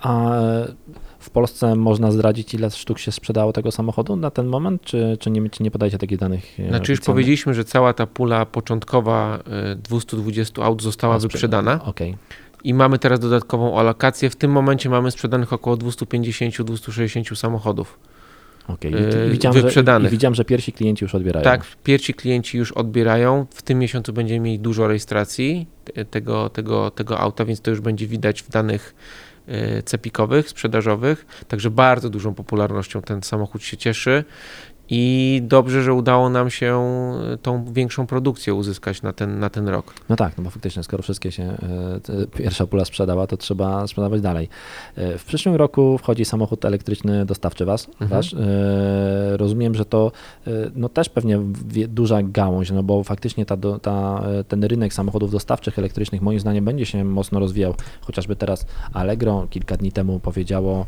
A 0.00 0.30
w 1.18 1.30
Polsce 1.30 1.74
można 1.74 2.10
zdradzić, 2.10 2.54
ile 2.54 2.70
sztuk 2.70 2.98
się 2.98 3.12
sprzedało 3.12 3.52
tego 3.52 3.72
samochodu 3.72 4.16
na 4.16 4.30
ten 4.30 4.46
moment, 4.46 4.82
czy, 4.82 5.16
czy, 5.20 5.30
nie, 5.30 5.50
czy 5.50 5.62
nie 5.62 5.70
podajecie 5.70 5.98
takich 5.98 6.18
danych? 6.18 6.60
e, 6.60 6.68
Znaczy 6.68 6.92
już 6.92 7.00
powiedzieliśmy, 7.00 7.54
że 7.54 7.64
cała 7.64 7.92
ta 7.92 8.06
pula 8.06 8.46
początkowa 8.46 9.38
y, 9.72 9.76
220 9.76 10.62
aut 10.62 10.82
została 10.82 11.18
wyprzedana 11.18 11.84
Okej. 11.84 12.16
i 12.64 12.74
mamy 12.74 12.98
teraz 12.98 13.20
dodatkową 13.20 13.78
alokację. 13.78 14.30
W 14.30 14.36
tym 14.36 14.50
momencie 14.50 14.90
mamy 14.90 15.10
sprzedanych 15.10 15.52
około 15.52 15.76
250-260 15.76 17.34
samochodów. 17.36 17.98
okej. 18.68 18.92
Yy, 18.92 18.98
I 19.28 19.30
widziałem, 19.30 19.56
że, 19.56 19.62
wyprzedanych. 19.62 20.10
Widziałem, 20.10 20.34
że 20.34 20.44
pierwsi 20.44 20.72
klienci 20.72 21.04
już 21.04 21.14
odbierają. 21.14 21.44
Tak, 21.44 21.64
pierwsi 21.84 22.14
klienci 22.14 22.58
już 22.58 22.72
odbierają. 22.72 23.46
W 23.50 23.62
tym 23.62 23.78
miesiącu 23.78 24.12
będziemy 24.12 24.40
mieli 24.40 24.58
dużo 24.58 24.86
rejestracji 24.86 25.66
te- 25.84 26.04
tego, 26.04 26.48
tego, 26.50 26.90
tego 26.90 27.18
auta, 27.20 27.44
więc 27.44 27.60
to 27.60 27.70
już 27.70 27.80
będzie 27.80 28.06
widać 28.06 28.42
w 28.42 28.48
danych 28.50 28.94
e, 28.94 28.96
cepikowych, 29.84 30.48
sprzedażowych. 30.48 31.26
Także 31.48 31.70
bardzo 31.70 32.10
dużą 32.10 32.34
popularnością 32.34 33.02
ten 33.02 33.22
samochód 33.22 33.62
się 33.62 33.76
cieszy. 33.76 34.24
I 34.90 35.42
dobrze, 35.44 35.82
że 35.82 35.94
udało 35.94 36.28
nam 36.28 36.50
się 36.50 36.76
e, 37.32 37.36
tą 37.38 37.64
większą 37.72 38.06
produkcję 38.06 38.54
uzyskać 38.54 39.02
na 39.02 39.12
ten, 39.12 39.38
na 39.38 39.50
ten 39.50 39.68
rok. 39.68 39.94
No 40.08 40.16
tak, 40.16 40.38
no 40.38 40.44
bo 40.44 40.50
faktycznie, 40.50 40.82
skoro 40.82 41.02
wszystkie 41.02 41.32
się 41.32 41.42
e, 41.42 42.26
pierwsza 42.36 42.66
pula 42.66 42.84
sprzedała, 42.84 43.26
to 43.26 43.36
trzeba 43.36 43.86
sprzedawać 43.86 44.20
dalej. 44.20 44.48
E, 44.96 45.18
W 45.18 45.24
przyszłym 45.24 45.54
roku 45.54 45.98
wchodzi 45.98 46.24
samochód 46.24 46.64
elektryczny 46.64 47.26
dostawczy 47.26 47.64
was, 47.64 47.88
Mhm. 48.00 48.10
wasz. 48.10 48.34
Rozumiem, 49.36 49.74
że 49.74 49.84
to 49.84 50.12
no 50.74 50.88
też 50.88 51.08
pewnie 51.08 51.38
duża 51.88 52.22
gałąź, 52.22 52.70
no 52.70 52.82
bo 52.82 53.04
faktycznie 53.04 53.46
ta, 53.46 53.56
ta, 53.82 54.22
ten 54.48 54.64
rynek 54.64 54.94
samochodów 54.94 55.30
dostawczych 55.30 55.78
elektrycznych 55.78 56.22
moim 56.22 56.40
zdaniem 56.40 56.64
będzie 56.64 56.86
się 56.86 57.04
mocno 57.04 57.38
rozwijał. 57.40 57.74
Chociażby 58.00 58.36
teraz 58.36 58.66
Allegro 58.92 59.46
kilka 59.50 59.76
dni 59.76 59.92
temu 59.92 60.20
powiedziało, 60.20 60.86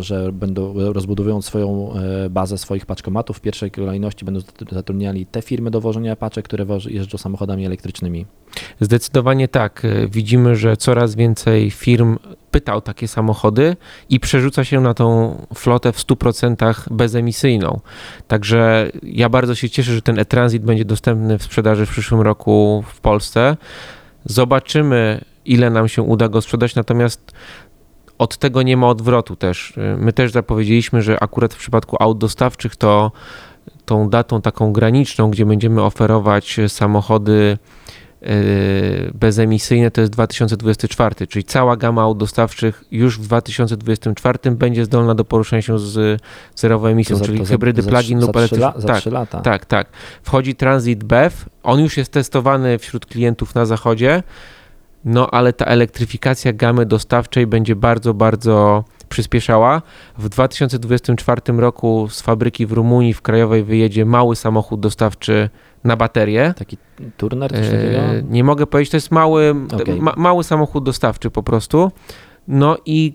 że 0.00 0.32
będą 0.32 0.74
rozbudowując 0.92 1.44
swoją 1.44 1.94
bazę 2.30 2.58
swoich 2.58 2.86
paczkomatów, 2.86 3.11
w 3.32 3.40
pierwszej 3.40 3.70
kolejności 3.70 4.24
będą 4.24 4.40
zat- 4.40 4.74
zatrudniali 4.74 5.26
te 5.26 5.42
firmy 5.42 5.70
do 5.70 5.80
wożenia 5.80 6.16
paczek, 6.16 6.44
które 6.44 6.66
jeżdżą 6.88 7.18
samochodami 7.18 7.66
elektrycznymi. 7.66 8.26
Zdecydowanie 8.80 9.48
tak. 9.48 9.84
E, 9.84 10.08
Widzimy, 10.08 10.56
że 10.56 10.76
coraz 10.76 11.14
więcej 11.14 11.70
firm 11.70 12.18
pyta 12.50 12.74
o 12.74 12.80
takie 12.80 13.08
samochody 13.08 13.76
i 14.10 14.20
przerzuca 14.20 14.64
się 14.64 14.80
na 14.80 14.94
tą 14.94 15.36
flotę 15.54 15.92
w 15.92 15.98
100% 15.98 16.88
bezemisyjną. 16.90 17.80
Także 18.28 18.90
ja 19.02 19.28
bardzo 19.28 19.54
się 19.54 19.70
cieszę, 19.70 19.92
że 19.92 20.02
ten 20.02 20.18
e-transit 20.18 20.62
będzie 20.62 20.84
dostępny 20.84 21.38
w 21.38 21.42
sprzedaży 21.42 21.86
w 21.86 21.90
przyszłym 21.90 22.20
roku 22.20 22.84
w 22.86 23.00
Polsce. 23.00 23.56
Zobaczymy, 24.24 25.20
ile 25.44 25.70
nam 25.70 25.88
się 25.88 26.02
uda 26.02 26.28
go 26.28 26.40
sprzedać, 26.40 26.74
natomiast 26.74 27.32
od 28.22 28.38
tego 28.38 28.62
nie 28.62 28.76
ma 28.76 28.88
odwrotu 28.88 29.36
też. 29.36 29.72
My 29.98 30.12
też 30.12 30.32
zapowiedzieliśmy, 30.32 31.02
że 31.02 31.22
akurat 31.22 31.54
w 31.54 31.58
przypadku 31.58 31.96
aut 32.00 32.18
dostawczych 32.18 32.76
to 32.76 33.12
tą 33.84 34.08
datą 34.10 34.40
taką 34.40 34.72
graniczną, 34.72 35.30
gdzie 35.30 35.46
będziemy 35.46 35.82
oferować 35.82 36.56
samochody 36.68 37.58
e, 38.22 38.26
bezemisyjne 39.14 39.90
to 39.90 40.00
jest 40.00 40.12
2024, 40.12 41.26
czyli 41.26 41.44
cała 41.44 41.76
gama 41.76 42.02
aut 42.02 42.18
dostawczych 42.18 42.84
już 42.90 43.18
w 43.18 43.22
2024 43.22 44.38
będzie 44.50 44.84
zdolna 44.84 45.14
do 45.14 45.24
poruszania 45.24 45.62
się 45.62 45.78
z 45.78 46.22
zerową 46.54 46.86
emisją, 46.86 47.16
za- 47.16 47.24
czyli 47.24 47.44
hybrydy 47.46 47.82
plug-in 47.82 48.20
lub 48.20 48.36
elektryczne. 48.36 48.72
Za 48.76 48.88
Tak, 48.88 48.98
trzy 49.00 49.10
lata. 49.10 49.40
tak, 49.40 49.66
tak. 49.66 49.86
Wchodzi 50.22 50.54
Transit 50.54 51.04
BEV, 51.04 51.36
on 51.62 51.80
już 51.80 51.96
jest 51.96 52.12
testowany 52.12 52.78
wśród 52.78 53.06
klientów 53.06 53.54
na 53.54 53.66
zachodzie, 53.66 54.22
no 55.04 55.30
ale 55.30 55.52
ta 55.52 55.64
elektryfikacja 55.64 56.52
gamy 56.52 56.86
dostawczej 56.86 57.46
będzie 57.46 57.76
bardzo, 57.76 58.14
bardzo 58.14 58.84
przyspieszała. 59.08 59.82
W 60.18 60.28
2024 60.28 61.40
roku 61.56 62.08
z 62.10 62.22
fabryki 62.22 62.66
w 62.66 62.72
Rumunii 62.72 63.14
w 63.14 63.22
Krajowej 63.22 63.64
wyjedzie 63.64 64.04
mały 64.04 64.36
samochód 64.36 64.80
dostawczy 64.80 65.50
na 65.84 65.96
baterię. 65.96 66.54
Taki 66.58 66.76
turner, 67.16 67.50
takiego? 67.50 67.98
E, 67.98 68.22
Nie 68.22 68.44
mogę 68.44 68.66
powiedzieć, 68.66 68.90
to 68.90 68.96
jest 68.96 69.10
mały, 69.10 69.54
Okej. 69.74 70.00
ma, 70.00 70.14
mały 70.16 70.44
samochód 70.44 70.84
dostawczy 70.84 71.30
po 71.30 71.42
prostu. 71.42 71.92
No 72.48 72.76
i 72.86 73.14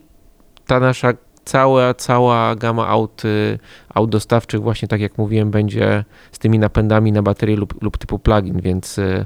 ta 0.68 0.80
nasza 0.80 1.14
cała, 1.46 1.94
cała 1.94 2.56
gama 2.56 2.88
aut, 2.88 3.26
y, 3.26 3.60
aut 3.94 4.10
dostawczych, 4.10 4.62
właśnie 4.62 4.88
tak 4.88 5.02
jak 5.02 5.18
mówiłem, 5.18 5.52
będzie 5.52 6.04
z 6.32 6.40
tymi 6.40 6.60
napędami 6.60 7.12
na 7.12 7.22
baterię 7.22 7.56
lub, 7.56 7.84
lub 7.84 7.98
typu 7.98 8.20
plug-in, 8.20 8.62
więc, 8.62 8.98
y, 8.98 9.26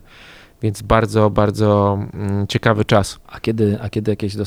więc 0.62 0.82
bardzo, 0.82 1.30
bardzo 1.30 2.00
mm, 2.14 2.48
ciekawy 2.48 2.86
czas. 2.86 3.20
A 3.28 3.40
kiedy, 3.40 3.78
a 3.82 3.90
kiedy 3.90 4.12
jakieś 4.12 4.36
e, 4.36 4.40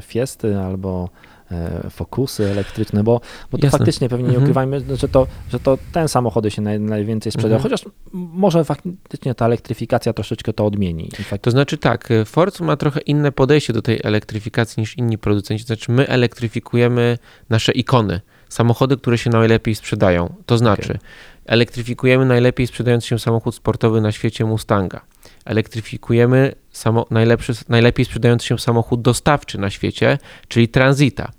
fiesty 0.00 0.58
albo 0.58 1.08
e, 1.50 1.90
fokusy 1.90 2.50
elektryczne, 2.50 3.04
bo, 3.04 3.20
bo 3.50 3.58
to 3.58 3.66
Jasne. 3.66 3.78
faktycznie 3.78 4.08
pewnie 4.08 4.24
nie 4.24 4.28
Mhm. 4.28 4.44
ukrywajmy, 4.44 4.96
że 4.96 5.08
to, 5.08 5.26
że 5.50 5.60
to 5.60 5.78
ten 5.92 6.08
samochody 6.08 6.50
się 6.50 6.62
naj, 6.62 6.80
najwięcej 6.80 7.32
sprzedają, 7.32 7.56
Mhm. 7.56 7.72
chociaż 7.72 7.92
może 8.12 8.64
faktycznie 8.64 9.34
ta 9.34 9.46
elektryfikacja 9.46 10.12
troszeczkę 10.12 10.52
to 10.52 10.66
odmieni. 10.66 11.10
To 11.40 11.50
znaczy 11.50 11.78
tak, 11.78 12.10
y, 12.10 12.24
Ford 12.24 12.60
ma 12.60 12.76
trochę 12.76 13.00
inne 13.00 13.32
podejście 13.32 13.72
do 13.72 13.82
tej 13.82 14.00
elektryfikacji 14.04 14.80
niż 14.80 14.98
inni 14.98 15.18
producenci. 15.18 15.64
To 15.64 15.66
znaczy 15.66 15.92
my 15.92 16.08
elektryfikujemy 16.08 17.18
nasze 17.50 17.72
ikony, 17.72 18.20
samochody, 18.48 18.96
które 18.96 19.18
się 19.18 19.30
najlepiej 19.30 19.74
sprzedają. 19.74 20.34
To 20.46 20.58
znaczy 20.58 20.98
elektryfikujemy 21.46 22.26
najlepiej 22.26 22.66
sprzedający 22.66 23.06
się 23.08 23.18
samochód 23.18 23.54
sportowy 23.54 24.00
na 24.00 24.12
świecie 24.12 24.44
Mustanga. 24.44 25.00
Elektryfikujemy 25.48 26.54
samo, 26.70 27.06
najlepszy, 27.10 27.52
najlepiej 27.68 28.04
sprzedający 28.04 28.46
się 28.46 28.58
samochód 28.58 29.02
dostawczy 29.02 29.58
na 29.58 29.70
świecie, 29.70 30.18
czyli 30.48 30.68
Transita. 30.68 31.32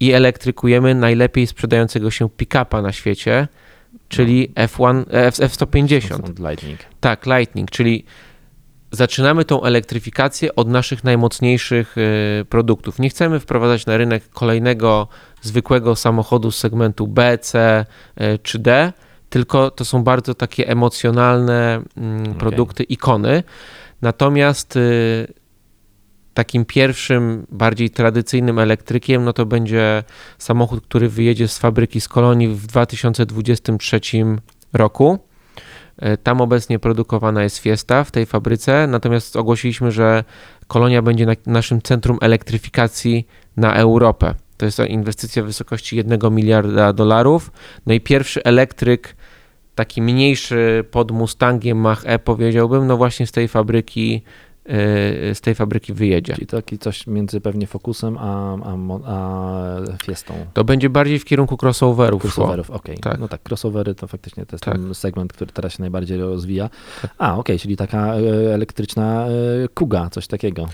I 0.00 0.12
elektrykujemy 0.12 0.94
najlepiej 0.94 1.46
sprzedającego 1.46 2.10
się 2.10 2.28
pick-upa 2.28 2.82
na 2.82 2.92
świecie, 2.92 3.48
czyli 4.08 4.50
F1, 4.54 5.04
F, 5.10 5.36
F150. 5.36 6.08
Są 6.08 6.48
Lightning. 6.48 6.80
Tak, 7.00 7.26
Lightning, 7.26 7.70
czyli 7.70 8.04
zaczynamy 8.90 9.44
tą 9.44 9.62
elektryfikację 9.62 10.54
od 10.54 10.68
naszych 10.68 11.04
najmocniejszych 11.04 11.98
y, 11.98 12.44
produktów. 12.48 12.98
Nie 12.98 13.10
chcemy 13.10 13.40
wprowadzać 13.40 13.86
na 13.86 13.96
rynek 13.96 14.28
kolejnego 14.28 15.08
zwykłego 15.42 15.96
samochodu 15.96 16.50
z 16.50 16.58
segmentu 16.58 17.06
B, 17.06 17.38
C 17.38 17.86
y, 18.20 18.38
czy 18.42 18.58
D, 18.58 18.92
tylko 19.32 19.70
to 19.70 19.84
są 19.84 20.04
bardzo 20.04 20.34
takie 20.34 20.68
emocjonalne 20.68 21.82
mm, 21.96 22.34
produkty, 22.34 22.82
ikony. 22.82 23.42
Natomiast 24.02 24.76
y, 24.76 25.32
takim 26.34 26.64
pierwszym, 26.64 27.46
bardziej 27.50 27.90
tradycyjnym 27.90 28.58
elektrykiem, 28.58 29.24
no 29.24 29.32
to 29.32 29.46
będzie 29.46 30.02
samochód, 30.38 30.84
który 30.84 31.08
wyjedzie 31.08 31.48
z 31.48 31.58
fabryki 31.58 32.00
z 32.00 32.08
Kolonii 32.08 32.48
w 32.48 32.66
2023 32.66 34.00
roku. 34.72 35.18
E, 35.98 36.16
Tam 36.16 36.40
obecnie 36.40 36.78
produkowana 36.78 37.42
jest 37.42 37.58
Fiesta 37.58 38.04
w 38.04 38.10
tej 38.10 38.26
fabryce, 38.26 38.86
natomiast 38.86 39.36
ogłosiliśmy, 39.36 39.92
że 39.92 40.24
Kolonia 40.66 41.02
będzie 41.02 41.26
na 41.26 41.34
naszym 41.46 41.82
centrum 41.82 42.18
elektryfikacji 42.20 43.26
na 43.56 43.74
Europę. 43.74 44.34
To 44.56 44.66
jest 44.66 44.78
inwestycja 44.78 45.42
w 45.42 45.46
wysokości 45.46 45.96
1 45.96 46.34
miliarda 46.34 46.92
dolarów. 46.92 47.50
No 47.86 47.94
i 47.94 48.00
pierwszy 48.00 48.44
elektryk, 48.44 49.16
taki 49.74 50.02
mniejszy 50.02 50.84
pod 50.90 51.10
Mustangiem 51.10 51.78
Mach-E 51.78 52.18
powiedziałbym, 52.18 52.86
no 52.86 52.96
właśnie 52.96 53.26
z 53.26 53.32
tej 53.32 53.48
fabryki, 53.48 54.22
e, 54.66 55.34
z 55.34 55.40
tej 55.40 55.54
fabryki 55.54 55.92
wyjedzie. 55.92 56.34
Czyli 56.34 56.46
taki 56.46 56.78
coś 56.78 57.06
między 57.06 57.40
pewnie 57.40 57.66
Focusem 57.66 58.18
a, 58.18 58.56
a, 58.64 58.76
a 59.06 59.96
Fiestą. 60.04 60.34
To 60.54 60.64
będzie 60.64 60.90
bardziej 60.90 61.18
w 61.18 61.24
kierunku 61.24 61.56
crossoverów. 61.62 62.22
Crossoverów, 62.22 62.70
okej. 62.70 62.98
Tak. 62.98 63.18
No 63.18 63.28
tak, 63.28 63.40
crossovery 63.48 63.94
to 63.94 64.06
faktycznie 64.06 64.46
to 64.46 64.54
jest 64.56 64.64
Tak. 64.64 64.74
ten 64.74 64.94
segment, 64.94 65.32
który 65.32 65.52
teraz 65.52 65.72
się 65.72 65.80
najbardziej 65.80 66.18
rozwija. 66.18 66.70
Tak. 67.02 67.14
A, 67.18 67.36
okej, 67.38 67.58
czyli 67.58 67.76
taka 67.76 68.14
e, 68.14 68.54
elektryczna 68.54 69.26
e, 69.26 69.68
Kuga, 69.74 70.10
coś 70.10 70.26
takiego, 70.26 70.68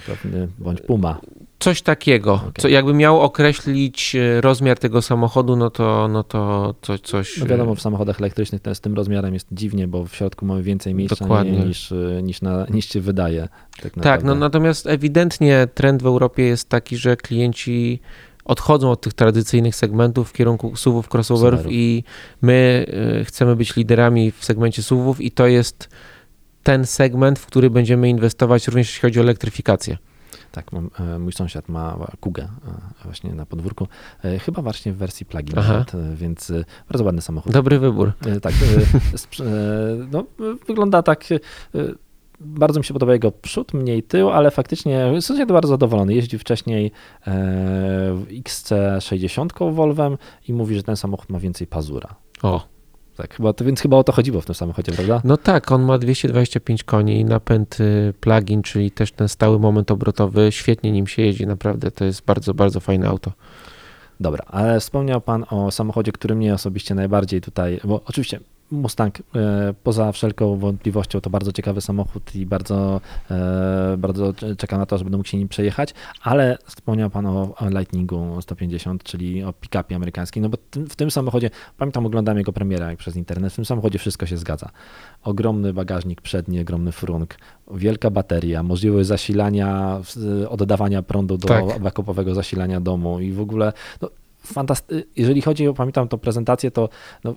bądź 0.58 0.80
Puma. 0.80 1.20
Coś 1.58 1.82
takiego. 1.82 2.34
Okej. 2.34 2.52
Co, 2.58 2.68
jakby 2.68 2.94
miał 2.94 3.20
określić 3.20 4.14
e, 4.14 4.40
rozmiar 4.40 4.78
tego 4.78 5.02
samochodu, 5.02 5.56
no 5.56 5.70
to, 5.70 6.08
no 6.08 6.24
to 6.24 6.74
co, 6.82 6.98
coś. 6.98 7.38
No 7.38 7.46
wiadomo, 7.46 7.74
w 7.74 7.80
samochodach 7.80 8.20
elektrycznych 8.20 8.62
ten, 8.62 8.74
z 8.74 8.80
tym 8.80 8.94
rozmiarem 8.94 9.34
jest 9.34 9.46
dziwnie, 9.52 9.88
bo 9.88 10.04
w 10.04 10.14
środku 10.14 10.46
mamy 10.46 10.62
więcej 10.62 10.94
miejsca 10.94 11.16
Dokładnie. 11.24 11.52
nie, 11.52 11.64
niż, 11.64 11.92
e, 11.92 12.22
niż, 12.22 12.42
na, 12.42 12.66
niż 12.70 12.88
się 12.88 13.00
wydaje. 13.00 13.48
Tak, 13.82 13.92
Tak, 14.02 14.24
no 14.24 14.34
natomiast 14.34 14.86
ewidentnie 14.86 15.68
trend 15.74 16.02
w 16.02 16.06
Europie 16.06 16.42
jest 16.42 16.68
taki, 16.68 16.96
że 16.96 17.16
klienci 17.16 18.00
odchodzą 18.44 18.90
od 18.90 19.00
tych 19.00 19.12
tradycyjnych 19.12 19.76
segmentów 19.76 20.30
w 20.30 20.32
kierunku 20.32 20.76
SUVów, 20.76 21.08
crossoverów 21.14 21.60
i 21.68 22.04
my 22.42 22.86
e, 23.20 23.24
chcemy 23.24 23.56
być 23.56 23.76
liderami 23.76 24.32
w 24.32 24.44
segmencie 24.44 24.82
SUVów 24.82 25.20
i 25.20 25.30
to 25.30 25.46
jest 25.46 25.88
ten 26.62 26.86
segment, 26.86 27.38
w 27.38 27.46
który 27.46 27.70
będziemy 27.70 28.08
inwestować 28.08 28.66
również 28.66 28.88
jeśli 28.88 29.00
chodzi 29.00 29.18
o 29.18 29.22
elektryfikację. 29.22 29.98
Tak, 30.52 30.73
mam, 30.73 30.90
e, 31.00 31.18
mój 31.18 31.32
sąsiad 31.32 31.68
ma 31.68 31.99
Kugę 32.20 32.42
e, 32.42 32.49
właśnie 33.04 33.32
na 33.35 33.47
podwórku, 33.47 33.88
e, 34.25 34.38
chyba 34.38 34.62
właśnie 34.62 34.92
w 34.92 34.97
wersji 34.97 35.26
plug-in, 35.26 35.56
więc 36.14 36.52
bardzo 36.88 37.04
ładny 37.04 37.23
samochód. 37.23 37.52
Dobry 37.52 37.78
wybór. 37.78 38.12
Tak, 38.42 38.54
no, 40.12 40.25
wygląda 40.66 41.02
tak. 41.02 41.25
Bardzo 42.40 42.80
mi 42.80 42.85
się 42.85 42.94
podoba 42.94 43.12
jego 43.12 43.32
przód, 43.32 43.75
mniej 43.75 44.02
tył, 44.02 44.30
ale 44.30 44.50
faktycznie 44.50 45.12
sąsiad 45.20 45.52
bardzo 45.52 45.68
zadowolony. 45.68 46.14
Jeździł 46.14 46.38
wcześniej 46.38 46.92
w 47.26 48.26
XC60 48.30 49.75
Volvem 49.75 50.18
i 50.49 50.52
mówi, 50.52 50.75
że 50.75 50.82
ten 50.82 50.97
samochód 50.97 51.30
ma 51.30 51.38
więcej 51.38 51.66
pazura. 51.66 52.14
O, 52.42 52.77
Tak, 53.18 53.34
chyba, 53.34 53.52
to, 53.52 53.64
więc 53.64 53.80
chyba 53.80 53.96
o 53.96 54.04
to 54.04 54.12
chodziło 54.12 54.40
w 54.40 54.46
tym 54.46 54.54
samochodzie, 54.54 54.92
prawda? 54.92 55.20
no 55.25 55.37
tak, 55.37 55.72
on 55.72 55.82
ma 55.82 55.98
225 55.98 56.84
koni, 56.84 57.25
napęd 57.25 57.80
y, 57.80 58.14
plug-in, 58.20 58.62
czyli 58.62 58.90
też 58.90 59.12
ten 59.12 59.28
stały 59.28 59.58
moment 59.58 59.90
obrotowy. 59.90 60.52
Świetnie 60.52 60.92
nim 60.92 61.06
się 61.06 61.22
jeździ, 61.22 61.46
naprawdę. 61.46 61.90
To 61.90 62.04
jest 62.04 62.25
bardzo, 62.25 62.54
bardzo 62.54 62.80
fajne 62.80 63.08
auto. 63.08 63.32
Dobra, 64.20 64.44
ale 64.46 64.80
wspomniał 64.80 65.20
Pan 65.20 65.44
o 65.50 65.70
samochodzie, 65.70 66.12
który 66.12 66.34
mnie 66.34 66.54
osobiście 66.54 66.94
najbardziej 66.94 67.40
tutaj, 67.40 67.80
bo 67.84 68.00
oczywiście 68.04 68.40
Mustang, 68.70 69.22
e, 69.34 69.75
poza 69.82 70.12
wszelką 70.12 70.56
wątpliwością, 70.56 71.20
to 71.20 71.30
bardzo 71.30 71.52
ciekawy 71.52 71.80
samochód 71.80 72.34
i 72.34 72.46
bardzo, 72.46 73.00
e, 73.30 73.96
bardzo 73.98 74.32
czeka 74.58 74.78
na 74.78 74.87
to, 74.87 74.98
że 74.98 75.04
będę 75.04 75.16
mógł 75.16 75.28
się 75.28 75.38
nim 75.38 75.48
przejechać, 75.48 75.94
ale 76.22 76.58
wspomniał 76.64 77.10
Pan 77.10 77.26
o 77.26 77.54
Lightningu 77.70 78.40
150, 78.40 79.02
czyli 79.02 79.44
o 79.44 79.52
pick-upie 79.52 79.96
amerykańskim, 79.96 80.42
no 80.42 80.48
bo 80.48 80.58
w 80.88 80.96
tym 80.96 81.10
samochodzie, 81.10 81.50
pamiętam, 81.76 82.06
oglądałem 82.06 82.38
jego 82.38 82.52
premierę 82.52 82.87
jak 82.87 82.98
przez 82.98 83.16
internet, 83.16 83.52
w 83.52 83.56
tym 83.56 83.64
samochodzie 83.64 83.98
wszystko 83.98 84.26
się 84.26 84.37
zgadza. 84.37 84.70
Ogromny 85.22 85.72
bagażnik 85.72 86.20
przedni, 86.20 86.60
ogromny 86.60 86.92
frunk, 86.92 87.37
wielka 87.75 88.10
bateria, 88.10 88.62
możliwość 88.62 89.08
zasilania, 89.08 90.00
oddawania 90.48 91.02
prądu 91.02 91.38
do 91.38 91.48
tak. 91.48 91.78
backupowego 91.80 92.34
zasilania 92.34 92.80
domu 92.80 93.20
i 93.20 93.32
w 93.32 93.40
ogóle 93.40 93.72
no, 94.02 94.10
fantasty- 94.54 95.02
jeżeli 95.16 95.42
chodzi 95.42 95.68
o, 95.68 95.75
pamiętam 95.75 96.08
tą 96.08 96.18
prezentację, 96.18 96.70
to 96.70 96.88
no, 97.25 97.34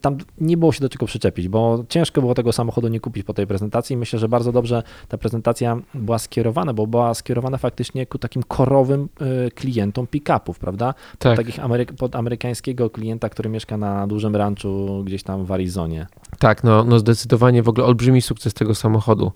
tam 0.00 0.18
nie 0.40 0.56
było 0.56 0.72
się 0.72 0.80
do 0.80 0.88
czego 0.88 1.06
przyczepić, 1.06 1.48
bo 1.48 1.84
ciężko 1.88 2.20
było 2.20 2.34
tego 2.34 2.52
samochodu 2.52 2.88
nie 2.88 3.00
kupić 3.00 3.24
po 3.24 3.34
tej 3.34 3.46
prezentacji. 3.46 3.96
Myślę, 3.96 4.18
że 4.18 4.28
bardzo 4.28 4.52
dobrze 4.52 4.82
ta 5.08 5.18
prezentacja 5.18 5.76
była 5.94 6.18
skierowana, 6.18 6.74
bo 6.74 6.86
była 6.86 7.14
skierowana 7.14 7.58
faktycznie 7.58 8.06
ku 8.06 8.18
takim 8.18 8.42
korowym 8.42 9.08
y, 9.46 9.50
klientom 9.50 10.06
pick-upów, 10.06 10.58
prawda? 10.58 10.94
Tak. 11.18 11.36
Pod, 11.36 11.46
takich 11.46 11.64
Amery- 11.64 11.96
pod 11.96 12.16
amerykańskiego 12.16 12.90
klienta, 12.90 13.28
który 13.28 13.50
mieszka 13.50 13.76
na 13.76 14.06
dużym 14.06 14.36
ranczu 14.36 15.02
gdzieś 15.06 15.22
tam 15.22 15.44
w 15.44 15.52
Arizonie. 15.52 16.06
Tak, 16.38 16.64
no, 16.64 16.84
no 16.84 16.98
zdecydowanie 16.98 17.62
w 17.62 17.68
ogóle 17.68 17.86
olbrzymi 17.86 18.22
sukces 18.22 18.54
tego 18.54 18.74
samochodu. 18.74 19.32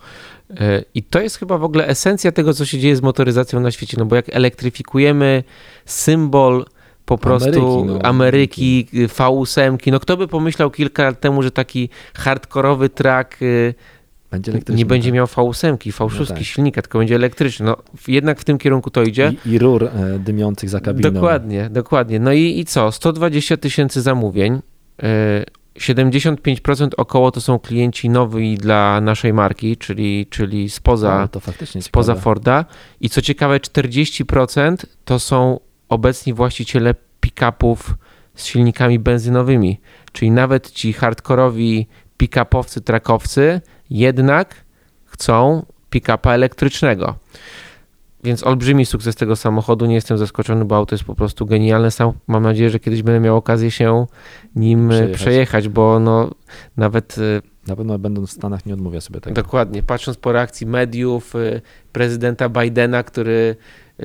Y, 0.50 0.54
I 0.94 1.02
to 1.02 1.20
jest 1.20 1.37
chyba 1.37 1.58
w 1.58 1.64
ogóle 1.64 1.87
esencja 1.87 2.32
tego, 2.32 2.54
co 2.54 2.64
się 2.64 2.78
dzieje 2.78 2.97
z 2.97 3.02
motoryzacją 3.02 3.61
na 3.61 3.70
świecie, 3.70 3.97
no 3.99 4.04
bo 4.04 4.16
jak 4.16 4.28
elektryfikujemy 4.28 5.44
symbol 5.85 6.64
po 7.09 7.19
prostu 7.19 7.81
Ameryki, 7.81 7.93
no. 7.93 8.09
Ameryki 8.09 8.87
V8. 8.93 9.93
No 9.93 10.00
kto 10.00 10.17
by 10.17 10.29
pomyślał 10.29 10.71
kilka 10.71 11.05
lat 11.05 11.21
temu, 11.21 11.43
że 11.43 11.50
taki 11.50 11.88
hardkorowy 12.15 12.88
track 12.88 13.43
y, 13.43 13.75
będzie 14.31 14.53
nie 14.69 14.87
będzie 14.87 15.09
tak. 15.09 15.15
miał 15.15 15.27
V8, 15.27 15.77
V6 15.77 16.19
no 16.21 16.27
tak. 16.27 16.43
silnika, 16.43 16.83
tylko 16.83 16.99
będzie 16.99 17.15
elektryczny. 17.15 17.67
No, 17.67 17.77
jednak 18.09 18.41
w 18.41 18.45
tym 18.45 18.59
kierunku 18.59 18.91
to 18.91 19.03
idzie. 19.03 19.33
I, 19.47 19.50
i 19.50 19.59
rur 19.59 19.85
e, 19.85 20.19
dymiących 20.19 20.71
za 20.71 20.81
kabiną. 20.81 21.11
Dokładnie, 21.11 21.69
dokładnie. 21.71 22.21
No 22.21 22.33
i, 22.33 22.59
i 22.59 22.65
co? 22.65 22.93
120 22.93 23.57
tysięcy 23.57 24.03
zamówień. 24.03 24.61
E, 25.03 25.45
75% 25.79 26.88
około 26.97 27.31
to 27.31 27.41
są 27.41 27.59
klienci 27.59 28.11
nowi 28.11 28.57
dla 28.57 29.00
naszej 29.00 29.33
marki, 29.33 29.77
czyli, 29.77 30.27
czyli 30.31 30.71
spoza, 30.71 31.29
spoza 31.81 32.15
Forda. 32.15 32.65
I 33.00 33.09
co 33.09 33.23
ciekawe, 33.23 33.57
40% 33.57 34.77
to 35.05 35.19
są 35.19 35.61
obecni 35.88 36.35
właściciele 36.35 36.95
pick-upów 37.21 37.95
z 38.35 38.45
silnikami 38.45 38.99
benzynowymi, 38.99 39.80
czyli 40.12 40.30
nawet 40.30 40.71
ci 40.71 40.92
hardkorowi 40.92 41.87
pick-upowcy, 42.18 42.80
trakowcy 42.80 43.61
jednak 43.90 44.64
chcą 45.04 45.66
pick-upa 45.90 46.33
elektrycznego. 46.33 47.14
Więc 48.25 48.45
olbrzymi 48.45 48.87
sukces 48.87 49.16
tego 49.16 49.37
samochodu. 49.37 49.87
Nie 49.87 49.95
jestem 49.95 50.18
zaskoczony, 50.18 50.64
bo 50.64 50.76
auto 50.76 50.95
jest 50.95 51.04
po 51.04 51.14
prostu 51.14 51.47
genialne. 51.47 51.90
Sam 51.90 52.12
mam 52.26 52.42
nadzieję, 52.42 52.71
że 52.71 52.80
kiedyś 52.80 53.02
będę 53.02 53.21
miał 53.21 53.37
okazję 53.37 53.71
się 53.71 54.07
nim 54.57 54.88
przejechać, 54.88 55.16
przejechać 55.16 55.68
bo 55.68 56.00
no, 56.00 56.30
nawet 56.76 57.18
y, 57.18 57.42
na 57.66 57.76
pewno 57.76 57.99
będąc 57.99 58.30
w 58.30 58.33
Stanach 58.33 58.66
nie 58.66 58.75
odmówię 58.75 59.00
sobie 59.00 59.21
tego. 59.21 59.35
Dokładnie. 59.35 59.83
Patrząc 59.83 60.16
po 60.16 60.33
reakcji 60.33 60.66
mediów, 60.66 61.35
y, 61.35 61.61
prezydenta 61.92 62.49
Bidena, 62.49 63.02
który 63.02 63.57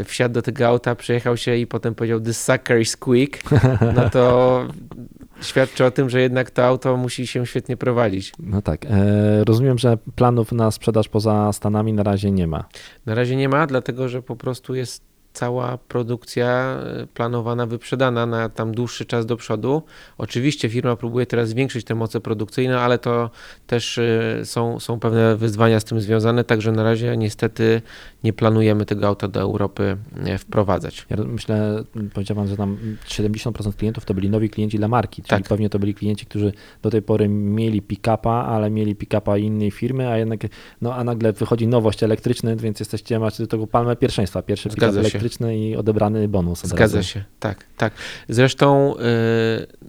wsiadł 0.05 0.33
do 0.33 0.41
tego 0.41 0.67
auta, 0.67 0.95
przejechał 0.95 1.37
się 1.37 1.55
i 1.55 1.67
potem 1.67 1.95
powiedział 1.95 2.19
this 2.19 2.41
sucker 2.41 2.81
is 2.81 2.97
quick, 2.97 3.51
no 3.95 4.09
to 4.09 4.65
świadczy 5.41 5.85
o 5.85 5.91
tym, 5.91 6.09
że 6.09 6.21
jednak 6.21 6.51
to 6.51 6.65
auto 6.65 6.97
musi 6.97 7.27
się 7.27 7.45
świetnie 7.45 7.77
prowadzić. 7.77 8.31
No 8.39 8.61
tak. 8.61 8.85
E, 8.85 9.43
rozumiem, 9.43 9.77
że 9.77 9.97
planów 10.15 10.51
na 10.51 10.71
sprzedaż 10.71 11.09
poza 11.09 11.53
Stanami 11.53 11.93
na 11.93 12.03
razie 12.03 12.31
nie 12.31 12.47
ma. 12.47 12.65
Na 13.05 13.15
razie 13.15 13.35
nie 13.35 13.49
ma, 13.49 13.67
dlatego 13.67 14.09
że 14.09 14.21
po 14.21 14.35
prostu 14.35 14.75
jest 14.75 15.12
cała 15.33 15.77
produkcja 15.77 16.79
e, 17.01 17.07
planowana, 17.07 17.65
wyprzedana 17.65 18.25
na 18.25 18.49
tam 18.49 18.71
dłuższy 18.75 19.05
czas 19.05 19.25
do 19.25 19.37
przodu. 19.37 19.83
Oczywiście 20.17 20.69
firma 20.69 20.95
próbuje 20.95 21.25
teraz 21.25 21.49
zwiększyć 21.49 21.85
te 21.85 21.95
moce 21.95 22.21
produkcyjne, 22.21 22.79
ale 22.79 22.99
to 22.99 23.29
też 23.67 23.97
e, 23.97 24.41
są, 24.43 24.79
są 24.79 24.99
pewne 24.99 25.35
wyzwania 25.35 25.79
z 25.79 25.83
tym 25.83 26.01
związane, 26.01 26.43
także 26.43 26.71
na 26.71 26.83
razie 26.83 27.17
niestety 27.17 27.81
nie 28.23 28.33
planujemy 28.33 28.85
tego 28.85 29.07
auta 29.07 29.27
do 29.27 29.39
Europy 29.39 29.97
e, 30.25 30.37
wprowadzać. 30.37 31.05
Ja 31.09 31.17
myślę, 31.17 31.83
powiedziałem, 32.13 32.47
że 32.47 32.57
tam 32.57 32.77
70% 33.07 33.73
klientów 33.73 34.05
to 34.05 34.13
byli 34.13 34.29
nowi 34.29 34.49
klienci 34.49 34.77
dla 34.77 34.87
marki, 34.87 35.21
czyli 35.21 35.41
tak. 35.41 35.49
pewnie 35.49 35.69
to 35.69 35.79
byli 35.79 35.93
klienci, 35.93 36.25
którzy 36.25 36.53
do 36.81 36.89
tej 36.89 37.01
pory 37.01 37.27
mieli 37.29 37.81
pick-upa, 37.81 38.45
ale 38.45 38.69
mieli 38.69 38.95
pick-upa 38.95 39.37
innej 39.37 39.71
firmy, 39.71 40.07
a 40.07 40.17
jednak, 40.17 40.41
no 40.81 40.95
a 40.95 41.03
nagle 41.03 41.33
wychodzi 41.33 41.67
nowość 41.67 42.03
elektryczna, 42.03 42.55
więc 42.55 42.79
jesteście, 42.79 43.19
macie 43.19 43.43
do 43.43 43.47
tego 43.47 43.67
palmę 43.67 43.95
pierwszeństwa, 43.95 44.41
pierwszy 44.41 44.69
pick-up 44.69 44.99
elektryczny 44.99 45.22
elektryczny 45.23 45.57
i 45.57 45.75
odebrany 45.75 46.27
bonus. 46.27 46.63
Zgadza 46.63 46.97
razu. 46.97 47.09
się, 47.09 47.23
tak, 47.39 47.65
tak. 47.77 47.93
Zresztą 48.29 48.95
y, 48.97 49.01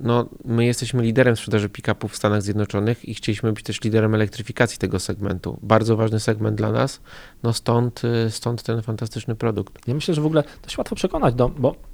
no, 0.00 0.28
my 0.44 0.64
jesteśmy 0.64 1.02
liderem 1.02 1.36
sprzedaży 1.36 1.68
pick-upów 1.68 2.12
w 2.12 2.16
Stanach 2.16 2.42
Zjednoczonych 2.42 3.04
i 3.04 3.14
chcieliśmy 3.14 3.52
być 3.52 3.64
też 3.64 3.82
liderem 3.82 4.14
elektryfikacji 4.14 4.78
tego 4.78 5.00
segmentu. 5.00 5.58
Bardzo 5.62 5.96
ważny 5.96 6.20
segment 6.20 6.56
dla 6.56 6.72
nas, 6.72 7.00
no 7.42 7.52
stąd, 7.52 8.02
y, 8.04 8.30
stąd 8.30 8.62
ten 8.62 8.82
fantastyczny 8.82 9.34
produkt. 9.34 9.88
Ja 9.88 9.94
myślę, 9.94 10.14
że 10.14 10.20
w 10.20 10.26
ogóle 10.26 10.44
dość 10.62 10.78
łatwo 10.78 10.96
przekonać, 10.96 11.34
do, 11.34 11.48
bo 11.48 11.74
E, 11.74 11.93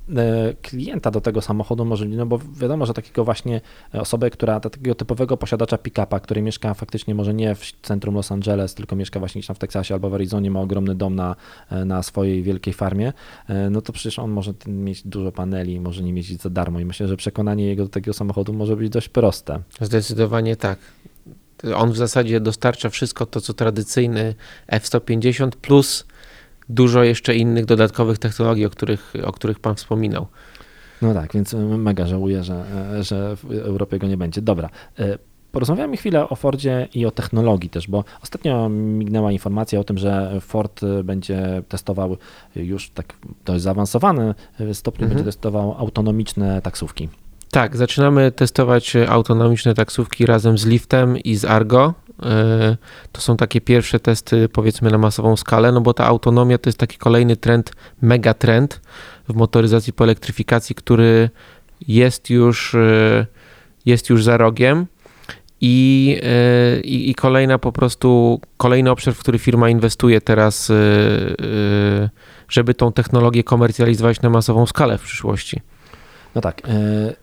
klienta 0.63 1.11
do 1.11 1.21
tego 1.21 1.41
samochodu 1.41 1.85
może, 1.85 2.05
no 2.05 2.27
bo 2.27 2.39
wiadomo, 2.55 2.87
że 2.87 2.95
takiego 2.95 3.25
właśnie 3.25 3.61
e, 3.95 4.01
osobę, 4.01 4.31
która, 4.31 4.61
takiego 4.61 4.95
typowego 4.95 5.37
posiadacza 5.37 5.79
pick-upa, 5.79 6.21
który 6.21 6.43
mieszka 6.43 6.75
faktycznie 6.75 7.15
może 7.15 7.35
nie 7.35 7.55
w 7.55 7.73
centrum 7.83 8.15
Los 8.15 8.33
Angeles, 8.33 8.75
tylko 8.75 8.97
mieszka 8.97 9.19
właśnie 9.19 9.43
w 9.43 9.59
Teksasie 9.59 9.95
albo 9.95 10.11
w 10.11 10.15
Arizonie, 10.15 10.51
ma 10.51 10.61
ogromny 10.61 10.95
dom 10.95 11.15
na, 11.15 11.37
e, 11.71 11.85
na 11.85 12.03
swojej 12.03 12.43
wielkiej 12.43 12.75
farmie, 12.75 13.13
no 13.71 13.83
to 13.83 13.93
przecież 13.93 14.19
on 14.19 14.31
może 14.31 14.53
mieć 14.67 15.03
dużo 15.07 15.33
paneli, 15.33 15.81
może 15.81 16.03
nie 16.03 16.13
mieć 16.13 16.43
za 16.43 16.51
darmo 16.51 16.81
i 16.81 16.85
myślę, 16.85 17.09
że 17.09 17.17
przekonanie 17.17 17.67
jego 17.67 17.83
do 17.83 17.89
takiego 17.89 18.13
samochodu 18.13 18.53
może 18.53 18.77
być 18.77 18.89
dość 18.89 19.09
proste. 19.09 19.61
Zdecydowanie 19.81 20.57
tak. 20.57 20.79
On 21.75 21.93
w 21.93 21.97
zasadzie 21.97 22.41
dostarcza 22.41 22.91
wszystko 22.91 23.27
to, 23.27 23.41
co 23.41 23.55
tradycyjny 23.55 24.35
F-150 24.67 25.51
plus 25.51 26.07
dużo 26.71 27.05
jeszcze 27.05 27.35
innych 27.35 27.65
dodatkowych 27.65 28.19
technologii, 28.19 28.67
o 28.67 28.71
których, 28.71 29.13
o 29.25 29.33
których 29.33 29.59
Pan 29.59 29.75
wspominał. 29.75 30.27
No 31.03 31.15
tak, 31.15 31.33
więc 31.33 31.55
mega 31.79 32.07
żałuję, 32.07 32.45
że, 32.45 32.65
że 33.01 33.37
w 33.37 33.53
Europie 33.53 33.99
go 33.99 34.07
nie 34.07 34.17
będzie. 34.17 34.43
Dobra. 34.43 34.71
E, 34.99 35.19
porozmawiamy 35.53 35.97
chwilę 35.97 36.29
o 36.29 36.37
Fordzie 36.37 36.89
i 36.95 37.07
o 37.07 37.11
technologii 37.11 37.71
też, 37.71 37.89
bo 37.89 38.05
ostatnio 38.23 38.69
mignęła 38.69 39.33
informacja 39.33 39.81
o 39.81 39.85
tym, 39.85 39.99
że 39.99 40.41
Ford 40.41 40.81
będzie 41.05 41.63
testował 41.69 42.17
już 42.57 42.91
tak 42.91 43.15
dość 43.45 43.63
zaawansowany 43.63 44.35
stopniu, 44.73 45.05
mhm. 45.05 45.09
będzie 45.09 45.25
testował 45.25 45.75
autonomiczne 45.79 46.63
taksówki. 46.63 47.09
Tak, 47.51 47.77
zaczynamy 47.77 48.33
testować 48.33 48.97
autonomiczne 48.97 49.75
taksówki 49.75 50.27
razem 50.27 50.59
z 50.59 50.67
Liftem 50.67 51.19
i 51.19 51.37
z 51.37 51.45
Argo. 51.45 51.95
E, 52.23 52.77
to 53.13 53.21
są 53.21 53.37
takie 53.37 53.61
pierwsze 53.61 54.01
testy, 54.01 54.49
powiedzmy, 54.49 54.91
na 54.91 54.99
masową 54.99 55.37
skalę, 55.37 55.73
no 55.73 55.81
bo 55.81 55.95
ta 55.95 56.07
autonomia 56.07 56.59
to 56.59 56.69
jest 56.69 56.79
taki 56.79 56.99
kolejny 56.99 57.37
trend, 57.37 57.73
mega 58.03 58.35
trend 58.35 58.81
w 59.29 59.35
motoryzacji 59.35 59.93
po 59.93 60.05
elektryfikacji, 60.05 60.75
który 60.75 61.31
jest 61.89 62.31
już, 62.31 62.75
e, 62.75 63.27
jest 63.87 64.11
już 64.11 64.25
za 64.25 64.37
rogiem. 64.37 64.87
I, 65.61 66.17
e, 66.23 66.81
i, 66.81 67.11
I, 67.11 67.15
kolejna 67.15 67.59
po 67.59 67.73
prostu, 67.73 68.41
kolejny 68.57 68.91
obszar, 68.91 69.15
w 69.15 69.19
który 69.19 69.39
firma 69.39 69.71
inwestuje 69.71 70.21
teraz, 70.21 70.73
żeby 72.49 72.75
tą 72.75 72.93
technologię 72.93 73.45
komercjalizować 73.45 74.21
na 74.23 74.31
masową 74.31 74.67
skalę 74.67 74.99
w 74.99 75.03
przyszłości. 75.03 75.61
No 76.35 76.41
tak. 76.41 76.63
E, 76.69 76.73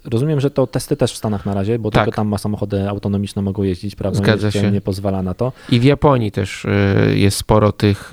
rozumiem, 0.06 0.40
że 0.40 0.52
to 0.52 0.68
testy 0.68 0.96
też 0.96 1.14
w 1.14 1.18
Stanach 1.18 1.46
na 1.46 1.54
razie, 1.54 1.80
bo 1.80 1.92
tak. 1.92 2.04
tylko 2.04 2.16
tam 2.16 2.28
ma 2.28 2.38
samochody 2.38 2.90
autonomiczne 2.90 3.42
mogą 3.42 3.64
jeździć, 3.64 3.96
prawda? 3.96 4.18
Zgadza 4.18 4.52
się. 4.52 4.72
Nie 4.72 4.82
pozwala 4.82 5.24
na 5.24 5.34
to. 5.34 5.52
I 5.70 5.80
w 5.80 5.84
Japonii 5.84 6.32
też 6.32 6.66
e, 6.66 7.16
jest 7.16 7.38
sporo 7.38 7.72
tych 7.72 8.12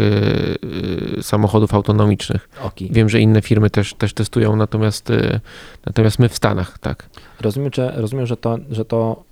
e, 1.19 1.23
samochodów 1.23 1.75
autonomicznych. 1.75 2.49
Okay. 2.63 2.89
Wiem, 2.91 3.09
że 3.09 3.21
inne 3.21 3.43
firmy 3.43 3.71
też, 3.71 3.95
też 3.95 4.15
testują, 4.15 4.57
natomiast, 4.57 5.13
natomiast 5.87 6.19
my 6.19 6.29
w 6.29 6.37
Stanach, 6.37 6.79
tak. 6.79 7.09
Rozumiem, 7.41 7.71
że, 7.75 7.93
rozumiem, 7.97 8.27
że 8.27 8.37
to, 8.37 8.59
że 8.71 8.85
to 8.85 9.25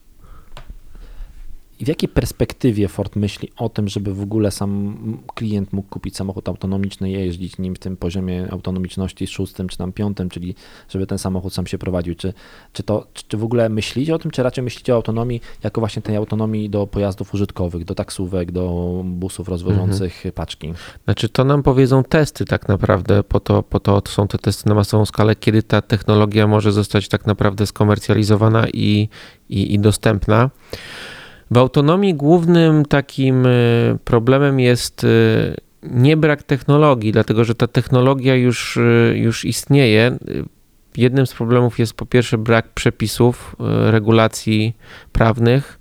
i 1.83 1.85
w 1.85 1.88
jakiej 1.88 2.09
perspektywie 2.09 2.88
Ford 2.88 3.16
myśli 3.16 3.49
o 3.57 3.68
tym, 3.68 3.88
żeby 3.88 4.14
w 4.14 4.23
ogóle 4.23 4.51
sam 4.51 4.97
klient 5.35 5.73
mógł 5.73 5.88
kupić 5.88 6.16
samochód 6.16 6.49
autonomiczny 6.49 7.11
i 7.11 7.12
jeździć 7.12 7.59
nim 7.59 7.75
w 7.75 7.79
tym 7.79 7.97
poziomie 7.97 8.49
autonomiczności 8.51 9.27
szóstym 9.27 9.68
czy 9.68 9.79
tam 9.79 9.92
piątym, 9.92 10.29
czyli 10.31 10.55
żeby 10.88 11.07
ten 11.07 11.18
samochód 11.18 11.55
sam 11.55 11.66
się 11.66 11.79
prowadził. 11.79 12.14
Czy, 12.14 12.33
czy, 12.73 12.83
to, 12.83 13.07
czy 13.29 13.37
w 13.37 13.45
ogóle 13.45 13.68
myślicie 13.68 14.14
o 14.14 14.18
tym, 14.18 14.31
czy 14.31 14.42
raczej 14.42 14.64
myślicie 14.64 14.92
o 14.92 14.97
autonomii 14.97 15.40
jako 15.62 15.81
właśnie 15.81 16.03
tej 16.03 16.16
autonomii 16.16 16.71
do 16.71 16.87
pojazdów 16.87 17.35
użytkowych, 17.35 17.85
do 17.85 17.95
taksówek, 17.95 18.53
do 18.53 19.03
busów 19.05 19.49
rozwożących 19.49 20.16
mhm. 20.16 20.33
paczki? 20.33 20.73
Znaczy 21.05 21.29
to 21.29 21.45
nam 21.45 21.62
powiedzą 21.62 22.05
testy 22.05 22.45
tak 22.45 22.68
naprawdę, 22.68 23.23
po 23.23 23.40
to, 23.40 23.62
po 23.62 23.81
to 23.81 24.03
są 24.07 24.29
te 24.29 24.38
testy 24.38 24.68
na 24.68 24.75
masową 24.75 25.07
skalę, 25.07 25.37
kiedy 25.37 25.62
ta 25.62 25.83
technologia 25.83 26.47
może 26.47 26.73
zostać 26.73 27.09
tak 27.09 27.27
naprawdę 27.27 27.66
skomercjalizowana 27.66 28.66
i, 28.68 29.09
i, 29.49 29.75
i 29.75 29.79
dostępna. 29.79 30.51
W 31.52 31.56
autonomii 31.56 32.14
głównym 32.14 32.84
takim 32.84 33.46
y, 33.46 33.98
problemem 34.04 34.60
jest 34.60 35.04
y, 35.04 35.56
nie 35.82 36.16
brak 36.16 36.42
technologii, 36.42 37.12
dlatego 37.12 37.44
że 37.44 37.54
ta 37.54 37.66
technologia 37.66 38.34
już, 38.36 38.76
y, 38.76 39.14
już 39.16 39.44
istnieje. 39.44 40.18
Jednym 40.96 41.26
z 41.26 41.34
problemów 41.34 41.78
jest 41.78 41.94
po 41.94 42.06
pierwsze 42.06 42.38
brak 42.38 42.68
przepisów, 42.68 43.56
regulacji 43.90 44.76
prawnych. 45.12 45.78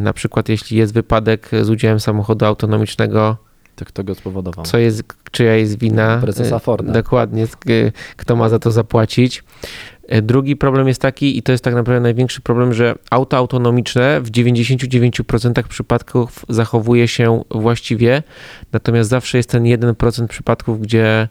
Na 0.00 0.12
przykład, 0.12 0.48
jeśli 0.48 0.76
jest 0.76 0.94
wypadek 0.94 1.50
z 1.62 1.70
udziałem 1.70 2.00
samochodu 2.00 2.44
autonomicznego, 2.46 3.36
to 3.76 3.84
kto 3.84 4.04
go 4.04 4.14
spowodował? 4.14 4.64
Co 4.64 4.78
jest, 4.78 5.02
czyja 5.30 5.56
jest 5.56 5.78
wina? 5.78 6.18
Prezesa 6.18 6.58
Forda. 6.58 6.92
Dokładnie, 6.92 7.46
kto 8.16 8.36
ma 8.36 8.48
za 8.48 8.58
to 8.58 8.70
zapłacić. 8.70 9.44
E, 10.08 10.22
drugi 10.22 10.56
problem 10.56 10.88
jest 10.88 11.00
taki, 11.00 11.38
i 11.38 11.42
to 11.42 11.52
jest 11.52 11.64
tak 11.64 11.74
naprawdę 11.74 12.00
największy 12.00 12.40
problem, 12.40 12.74
że 12.74 12.94
auto 13.10 13.36
autonomiczne 13.36 14.20
w 14.20 14.30
99% 14.30 15.62
przypadków 15.62 16.44
zachowuje 16.48 17.08
się 17.08 17.42
właściwie, 17.50 18.22
natomiast 18.72 19.10
zawsze 19.10 19.36
jest 19.36 19.50
ten 19.50 19.64
1% 19.64 20.26
przypadków, 20.26 20.80
gdzie 20.80 21.28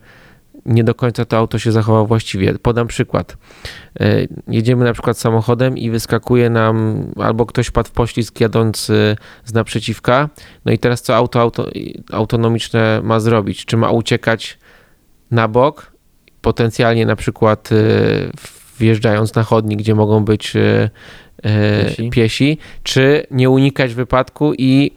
nie 0.65 0.83
do 0.83 0.95
końca 0.95 1.25
to 1.25 1.37
auto 1.37 1.59
się 1.59 1.71
zachowa 1.71 2.03
właściwie. 2.03 2.59
Podam 2.59 2.87
przykład. 2.87 3.37
E, 3.99 4.27
jedziemy 4.47 4.85
na 4.85 4.93
przykład 4.93 5.17
samochodem 5.17 5.77
i 5.77 5.89
wyskakuje 5.89 6.49
nam 6.49 7.05
albo 7.15 7.45
ktoś 7.45 7.71
padł 7.71 7.89
w 7.89 7.91
poślizg 7.91 8.39
jadąc 8.39 8.85
z 9.45 9.53
naprzeciwka. 9.53 10.29
No 10.65 10.71
i 10.71 10.79
teraz 10.79 11.01
co 11.01 11.15
auto, 11.15 11.41
auto 11.41 11.69
autonomiczne 12.11 13.01
ma 13.03 13.19
zrobić? 13.19 13.65
Czy 13.65 13.77
ma 13.77 13.91
uciekać 13.91 14.57
na 15.31 15.47
bok, 15.47 15.91
potencjalnie 16.41 17.05
na 17.05 17.15
przykład 17.15 17.69
w 18.37 18.60
wjeżdżając 18.81 19.35
na 19.35 19.43
chodnik, 19.43 19.79
gdzie 19.79 19.95
mogą 19.95 20.25
być 20.25 20.55
e, 20.55 20.89
e, 21.43 21.85
piesi. 21.85 22.09
piesi, 22.09 22.57
czy 22.83 23.23
nie 23.31 23.49
unikać 23.49 23.93
wypadku 23.93 24.53
i 24.57 24.91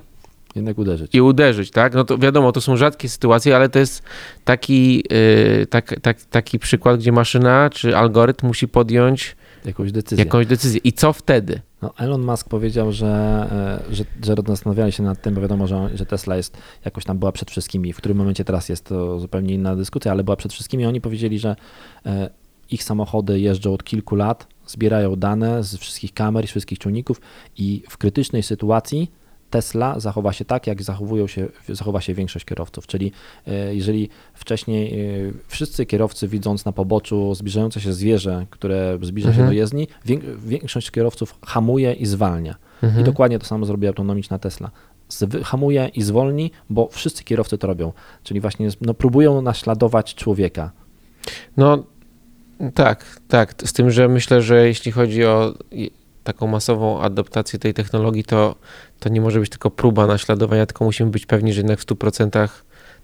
jednak 0.54 0.78
uderzyć. 0.78 1.14
I 1.14 1.20
uderzyć, 1.20 1.70
tak? 1.70 1.94
No 1.94 2.04
to 2.04 2.18
wiadomo, 2.18 2.52
to 2.52 2.60
są 2.60 2.76
rzadkie 2.76 3.08
sytuacje, 3.08 3.56
ale 3.56 3.68
to 3.68 3.78
jest 3.78 4.02
taki, 4.44 4.96
yy, 5.10 5.66
tak, 5.66 5.94
tak, 6.02 6.22
taki 6.22 6.58
przykład, 6.58 7.00
gdzie 7.00 7.12
maszyna 7.12 7.70
czy 7.70 7.96
algorytm 7.96 8.46
musi 8.46 8.68
podjąć 8.68 9.36
jakąś 9.64 9.92
decyzję. 9.92 10.24
Jakąś 10.24 10.46
decyzję. 10.46 10.80
I 10.84 10.92
co 10.92 11.12
wtedy? 11.12 11.60
No, 11.82 11.92
Elon 11.98 12.22
Musk 12.22 12.48
powiedział, 12.48 12.92
że, 12.92 13.46
że, 13.90 14.04
że 14.22 14.34
zastanawiali 14.46 14.92
się 14.92 15.02
nad 15.02 15.22
tym, 15.22 15.34
bo 15.34 15.40
wiadomo, 15.40 15.66
że, 15.66 15.90
że 15.94 16.06
Tesla 16.06 16.36
jest 16.36 16.56
jakoś 16.84 17.04
tam 17.04 17.18
była 17.18 17.32
przed 17.32 17.50
wszystkimi. 17.50 17.92
W 17.92 17.96
którym 17.96 18.18
momencie 18.18 18.44
teraz 18.44 18.68
jest 18.68 18.84
to 18.84 19.20
zupełnie 19.20 19.54
inna 19.54 19.76
dyskusja, 19.76 20.12
ale 20.12 20.24
była 20.24 20.36
przed 20.36 20.52
wszystkimi. 20.52 20.86
Oni 20.86 21.00
powiedzieli, 21.00 21.38
że 21.38 21.56
ich 22.70 22.84
samochody 22.84 23.40
jeżdżą 23.40 23.72
od 23.72 23.84
kilku 23.84 24.16
lat, 24.16 24.46
zbierają 24.66 25.16
dane 25.16 25.62
z 25.62 25.76
wszystkich 25.76 26.14
kamer 26.14 26.44
i 26.44 26.46
z 26.46 26.50
wszystkich 26.50 26.78
czujników 26.78 27.20
i 27.56 27.82
w 27.88 27.98
krytycznej 27.98 28.42
sytuacji 28.42 29.10
Tesla 29.54 30.00
zachowa 30.00 30.32
się 30.32 30.44
tak, 30.44 30.66
jak 30.66 30.82
zachowują 30.82 31.26
się, 31.26 31.46
zachowa 31.68 32.00
się 32.00 32.14
większość 32.14 32.44
kierowców. 32.44 32.86
Czyli 32.86 33.12
e, 33.46 33.74
jeżeli 33.74 34.08
wcześniej 34.34 35.00
e, 35.00 35.32
wszyscy 35.46 35.86
kierowcy 35.86 36.28
widząc 36.28 36.64
na 36.64 36.72
poboczu 36.72 37.34
zbliżające 37.34 37.80
się 37.80 37.92
zwierzę, 37.92 38.46
które 38.50 38.98
zbliża 39.02 39.28
mhm. 39.28 39.46
się 39.46 39.50
do 39.50 39.52
jezdni, 39.52 39.88
większość 40.46 40.90
kierowców 40.90 41.38
hamuje 41.46 41.92
i 41.92 42.06
zwalnia. 42.06 42.54
Mhm. 42.82 43.02
I 43.02 43.04
dokładnie 43.04 43.38
to 43.38 43.46
samo 43.46 43.66
zrobi 43.66 43.86
autonomiczna 43.86 44.38
Tesla. 44.38 44.70
Hamuje 45.42 45.90
i 45.94 46.02
zwolni, 46.02 46.50
bo 46.70 46.88
wszyscy 46.92 47.24
kierowcy 47.24 47.58
to 47.58 47.66
robią. 47.66 47.92
Czyli 48.22 48.40
właśnie 48.40 48.68
no, 48.80 48.94
próbują 48.94 49.42
naśladować 49.42 50.14
człowieka. 50.14 50.70
No 51.56 51.84
tak, 52.74 53.20
tak. 53.28 53.54
Z 53.64 53.72
tym, 53.72 53.90
że 53.90 54.08
myślę, 54.08 54.42
że 54.42 54.68
jeśli 54.68 54.92
chodzi 54.92 55.24
o 55.24 55.54
taką 56.24 56.46
masową 56.46 57.00
adaptację 57.00 57.58
tej 57.58 57.74
technologii, 57.74 58.24
to, 58.24 58.54
to 59.00 59.08
nie 59.08 59.20
może 59.20 59.40
być 59.40 59.50
tylko 59.50 59.70
próba 59.70 60.06
naśladowania, 60.06 60.66
tylko 60.66 60.84
musimy 60.84 61.10
być 61.10 61.26
pewni, 61.26 61.52
że 61.52 61.60
jednak 61.60 61.80
w 61.80 61.86
100% 61.86 62.48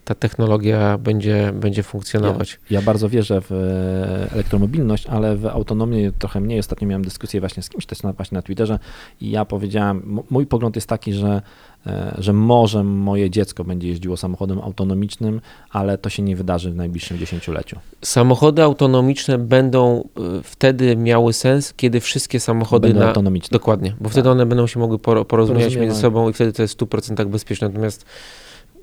ta 0.05 0.15
technologia 0.15 0.99
będzie, 0.99 1.53
będzie 1.55 1.83
funkcjonować. 1.83 2.59
Ja, 2.71 2.81
ja, 2.81 2.87
bardzo 2.87 3.09
wierzę 3.09 3.41
w 3.41 3.53
e, 3.53 4.33
elektromobilność, 4.33 5.07
ale 5.07 5.37
w 5.37 5.47
autonomię 5.47 6.13
trochę 6.19 6.41
mniej. 6.41 6.59
Ostatnio 6.59 6.89
miałem 6.89 7.05
dyskusję 7.05 7.41
właśnie 7.41 7.63
z 7.63 7.69
kimś 7.69 7.87
też 7.87 8.03
na, 8.03 8.13
właśnie 8.13 8.37
na 8.37 8.43
Twitterze 8.43 8.79
i 9.21 9.31
ja 9.31 9.45
powiedziałem, 9.45 10.19
mój 10.31 10.47
pogląd 10.47 10.77
jest 10.77 10.89
taki, 10.89 11.13
że 11.13 11.43
E, 11.87 12.15
że 12.19 12.33
może 12.33 12.85
moje 12.85 13.31
dziecko 13.31 13.65
będzie 13.65 13.89
jeździło 13.89 14.17
samochodem 14.17 14.59
autonomicznym, 14.59 15.41
ale 15.71 15.99
to 15.99 16.11
się 16.11 16.23
nie 16.23 16.37
wydarzy 16.37 16.71
w 16.71 16.77
najbliższym 16.77 17.19
dziesięcioleciu. 17.19 17.77
Samochody 18.03 18.63
autonomiczne 18.63 19.39
będą 19.39 20.09
e, 20.17 20.43
wtedy 20.43 20.97
miały 20.97 21.33
sens, 21.33 21.75
kiedy 21.77 22.01
wszystkie 22.01 22.41
samochody 22.41 22.89
będą 22.89 23.01
na... 23.01 23.09
autonomiczne. 23.09 23.55
Dokładnie, 23.55 23.95
bo 24.01 24.09
wtedy 24.09 24.25
tak. 24.25 24.33
one 24.33 24.47
będą 24.47 24.67
się 24.67 24.81
mogły 24.81 24.99
porozumieć 24.99 25.77
między 25.77 26.01
sobą 26.01 26.29
i 26.29 26.33
wtedy 26.33 26.53
to 26.53 26.63
jest 26.63 26.75
w 26.75 26.77
100% 26.77 27.27
bezpieczne. 27.27 27.69
Natomiast 27.69 28.05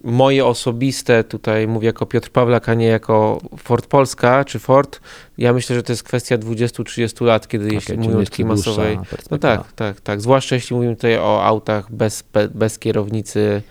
moje 0.03 0.45
osobiste, 0.45 1.23
tutaj 1.23 1.67
mówię 1.67 1.85
jako 1.85 2.05
Piotr 2.05 2.29
Pawlak, 2.29 2.69
a 2.69 2.73
nie 2.73 2.85
jako 2.85 3.41
Ford 3.57 3.87
Polska 3.87 4.45
czy 4.45 4.59
Ford, 4.59 4.99
ja 5.37 5.53
myślę, 5.53 5.75
że 5.75 5.83
to 5.83 5.91
jest 5.91 6.03
kwestia 6.03 6.37
20-30 6.37 7.25
lat, 7.25 7.47
kiedy 7.47 7.65
okay, 7.65 7.75
jeśli 7.75 7.97
mówimy 7.97 8.17
o 8.17 8.23
takiej 8.23 8.45
masowej. 8.45 8.99
No 9.31 9.37
tak, 9.37 9.71
tak, 9.71 10.01
tak. 10.01 10.21
Zwłaszcza 10.21 10.55
jeśli 10.55 10.75
mówimy 10.75 10.95
tutaj 10.95 11.17
o 11.17 11.43
autach 11.43 11.91
bez, 11.91 12.23
bez 12.53 12.79
kierownicy, 12.79 13.61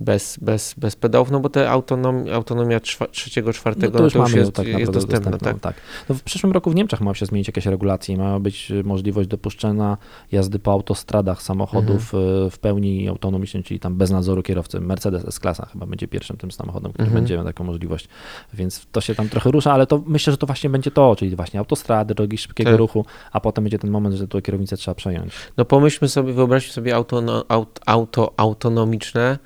bez, 0.00 0.38
bez, 0.42 0.74
bez 0.74 0.96
pedałów, 0.96 1.30
no 1.30 1.40
bo 1.40 1.48
te 1.48 1.70
autonom, 1.70 2.24
autonomia 2.32 2.80
trzeciego, 3.12 3.52
czwartego, 3.52 3.92
no 3.92 3.98
to 3.98 4.04
już, 4.04 4.14
no 4.14 4.20
to 4.20 4.28
już 4.28 4.36
jest, 4.36 4.52
tak 4.52 4.66
jest 4.66 4.92
dostępna. 4.92 5.30
dostępna 5.30 5.60
tak. 5.60 5.76
No 6.08 6.14
w 6.14 6.22
przyszłym 6.22 6.52
roku 6.52 6.70
w 6.70 6.74
Niemczech 6.74 7.00
ma 7.00 7.14
się 7.14 7.26
zmienić 7.26 7.48
jakieś 7.48 7.66
regulacje, 7.66 8.16
ma 8.16 8.40
być 8.40 8.72
możliwość 8.84 9.28
dopuszczenia 9.28 9.98
jazdy 10.32 10.58
po 10.58 10.72
autostradach 10.72 11.42
samochodów 11.42 12.14
mhm. 12.14 12.50
w 12.50 12.58
pełni 12.58 13.08
autonomicznym, 13.08 13.62
czyli 13.62 13.80
tam 13.80 13.94
bez 13.94 14.10
nadzoru 14.10 14.42
kierowcy. 14.42 14.80
Mercedes 14.80 15.24
S-klasa 15.24 15.66
chyba 15.66 15.86
będzie 15.86 16.08
pierwszym 16.08 16.36
tym 16.36 16.50
samochodem, 16.50 16.92
który 16.92 17.06
mhm. 17.06 17.22
będzie 17.22 17.34
miał 17.34 17.44
taką 17.44 17.64
możliwość, 17.64 18.08
więc 18.54 18.86
to 18.92 19.00
się 19.00 19.14
tam 19.14 19.28
trochę 19.28 19.50
rusza, 19.50 19.72
ale 19.72 19.86
to 19.86 20.02
myślę, 20.06 20.30
że 20.30 20.36
to 20.36 20.46
właśnie 20.46 20.70
będzie 20.70 20.90
to, 20.90 21.16
czyli 21.16 21.36
właśnie 21.36 21.60
autostrady, 21.60 22.14
drogi 22.14 22.38
szybkiego 22.38 22.70
tak. 22.70 22.78
ruchu, 22.78 23.04
a 23.32 23.40
potem 23.40 23.64
będzie 23.64 23.78
ten 23.78 23.90
moment, 23.90 24.14
że 24.14 24.28
tu 24.28 24.42
kierownicę 24.42 24.76
trzeba 24.76 24.94
przejąć. 24.94 25.32
No 25.56 25.64
pomyślmy 25.64 26.08
sobie, 26.08 26.32
wyobraźmy 26.32 26.72
sobie 26.72 26.94
auto, 26.94 27.44
auto, 27.48 27.80
auto 27.86 28.26
autonomiczne, 28.36 29.38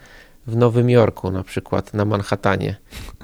w 0.47 0.57
Nowym 0.57 0.91
Jorku 0.91 1.31
na 1.31 1.45
przykład, 1.45 1.95
na 1.95 2.05
Manhattanie, 2.05 2.77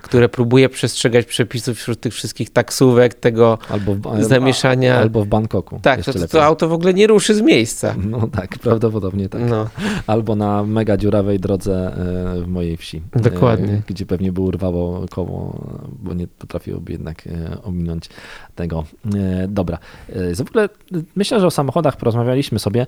które 0.07 0.29
próbuje 0.29 0.69
przestrzegać 0.69 1.27
przepisów 1.27 1.79
wśród 1.79 2.01
tych 2.01 2.15
wszystkich 2.15 2.51
taksówek, 2.51 3.15
tego 3.15 3.59
albo 3.69 3.95
w, 3.95 4.25
zamieszania. 4.25 4.99
Albo 4.99 5.25
w 5.25 5.27
Bangkoku. 5.27 5.81
Tak, 5.83 6.05
to, 6.05 6.29
to, 6.29 6.45
auto 6.45 6.69
w 6.69 6.73
ogóle 6.73 6.95
nie 6.95 7.07
ruszy 7.07 7.35
z 7.35 7.41
miejsca. 7.41 7.95
No 8.05 8.29
tak, 8.29 8.59
prawdopodobnie 8.59 9.29
tak. 9.29 9.43
No. 9.51 9.69
Albo 10.07 10.37
na 10.37 10.65
mega 10.65 10.97
dziurawej 10.97 11.41
drodze 11.41 11.97
e, 12.39 12.43
w 12.43 12.49
mojej 12.49 12.77
wsi. 12.77 13.03
Dokładnie. 13.13 13.73
E, 13.73 13.83
gdzie 13.87 14.07
pewnie 14.07 14.33
by 14.33 14.41
urwało 14.41 15.07
koło, 15.11 15.61
bo 16.03 16.15
nie 16.15 16.27
potrafiłoby 16.27 16.93
jednak 16.93 17.27
e, 17.27 17.63
ominąć 17.63 18.09
tego. 18.55 18.85
Dobra. 19.49 19.79
W 20.37 20.41
ogóle 20.41 20.69
myślę, 21.17 21.41
że 21.41 21.47
o 21.47 21.51
samochodach 21.51 21.97
porozmawialiśmy 21.97 22.59
sobie. 22.59 22.87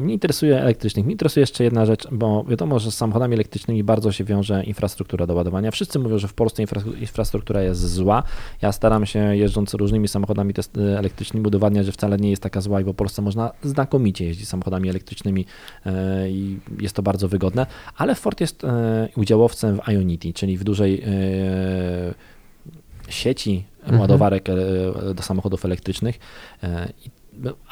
Mnie 0.00 0.14
interesuje 0.14 0.62
elektrycznych. 0.62 1.04
Mnie 1.04 1.12
interesuje 1.12 1.42
jeszcze 1.42 1.64
jedna 1.64 1.86
rzecz, 1.86 2.08
bo 2.12 2.44
wiadomo, 2.44 2.78
że 2.78 2.90
z 2.90 2.96
samochodami 2.96 3.34
elektrycznymi 3.34 3.84
bardzo 3.84 4.12
się 4.12 4.24
wiąże 4.24 4.64
infrastruktura 4.64 5.26
do 5.26 5.34
ładowania. 5.34 5.70
Wszyscy 5.70 5.98
mówią, 5.98 6.18
że 6.18 6.28
w 6.28 6.34
Polsce 6.34 6.59
infrastruktura 7.00 7.62
jest 7.62 7.80
zła. 7.80 8.22
Ja 8.62 8.72
staram 8.72 9.06
się 9.06 9.36
jeżdżąc 9.36 9.74
różnymi 9.74 10.08
samochodami 10.08 10.54
elektrycznymi 10.98 11.46
udowadniać, 11.46 11.86
że 11.86 11.92
wcale 11.92 12.16
nie 12.16 12.30
jest 12.30 12.42
taka 12.42 12.60
zła 12.60 12.80
i 12.80 12.84
w 12.84 12.94
Polsce 12.94 13.22
można 13.22 13.50
znakomicie 13.62 14.24
jeździć 14.24 14.48
samochodami 14.48 14.88
elektrycznymi 14.88 15.46
e, 15.86 16.30
i 16.30 16.58
jest 16.80 16.96
to 16.96 17.02
bardzo 17.02 17.28
wygodne, 17.28 17.66
ale 17.96 18.14
Ford 18.14 18.40
jest 18.40 18.64
e, 18.64 19.08
udziałowcem 19.16 19.80
w 19.80 19.88
Ionity, 19.88 20.32
czyli 20.32 20.58
w 20.58 20.64
dużej 20.64 21.02
e, 21.02 22.14
sieci 23.08 23.64
mhm. 23.82 24.00
ładowarek 24.00 24.48
do 25.14 25.22
samochodów 25.22 25.64
elektrycznych. 25.64 26.18
I 27.06 27.10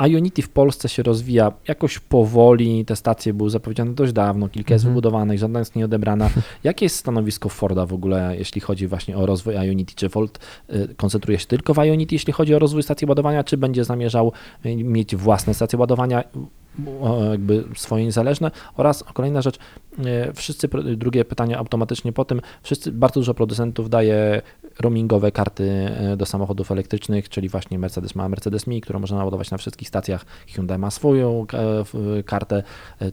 Ionity 0.08 0.42
w 0.42 0.48
Polsce 0.48 0.88
się 0.88 1.02
rozwija 1.02 1.52
jakoś 1.68 1.98
powoli, 1.98 2.84
te 2.84 2.96
stacje 2.96 3.34
były 3.34 3.50
zapowiedziane 3.50 3.94
dość 3.94 4.12
dawno, 4.12 4.48
kilka 4.48 4.74
jest 4.74 4.84
mhm. 4.84 4.94
wybudowanych, 4.94 5.38
żadna 5.38 5.58
jest 5.58 5.76
nieodebrana. 5.76 6.30
Jakie 6.64 6.84
jest 6.84 6.96
stanowisko 6.96 7.48
Forda 7.48 7.86
w 7.86 7.92
ogóle, 7.92 8.34
jeśli 8.38 8.60
chodzi 8.60 8.86
właśnie 8.86 9.16
o 9.16 9.26
rozwój 9.26 9.54
Ionity? 9.54 9.94
Czy 9.94 10.08
Ford 10.08 10.38
y, 10.70 10.94
koncentruje 10.96 11.38
się 11.38 11.46
tylko 11.46 11.74
w 11.74 11.78
Ionity, 11.78 12.14
jeśli 12.14 12.32
chodzi 12.32 12.54
o 12.54 12.58
rozwój 12.58 12.82
stacji 12.82 13.06
ładowania, 13.08 13.44
czy 13.44 13.56
będzie 13.56 13.84
zamierzał 13.84 14.32
y, 14.66 14.76
mieć 14.76 15.16
własne 15.16 15.54
stacje 15.54 15.78
ładowania? 15.78 16.24
Jakby 17.30 17.64
swoje 17.76 18.04
niezależne. 18.04 18.50
Oraz 18.76 19.04
kolejna 19.14 19.42
rzecz, 19.42 19.58
e, 20.04 20.32
wszyscy, 20.32 20.68
drugie 20.96 21.24
pytanie 21.24 21.58
automatycznie 21.58 22.12
po 22.12 22.24
tym, 22.24 22.40
wszyscy, 22.62 22.92
bardzo 22.92 23.20
dużo 23.20 23.34
producentów 23.34 23.90
daje 23.90 24.42
roamingowe 24.80 25.32
karty 25.32 25.70
e, 25.70 26.16
do 26.16 26.26
samochodów 26.26 26.72
elektrycznych, 26.72 27.28
czyli 27.28 27.48
właśnie 27.48 27.78
Mercedes 27.78 28.14
ma 28.14 28.28
Mercedes 28.28 28.66
Mi, 28.66 28.80
którą 28.80 28.98
można 28.98 29.16
naładować 29.16 29.50
na 29.50 29.58
wszystkich 29.58 29.88
stacjach, 29.88 30.26
Hyundai 30.46 30.78
ma 30.78 30.90
swoją 30.90 31.46
e, 32.18 32.22
kartę, 32.22 32.62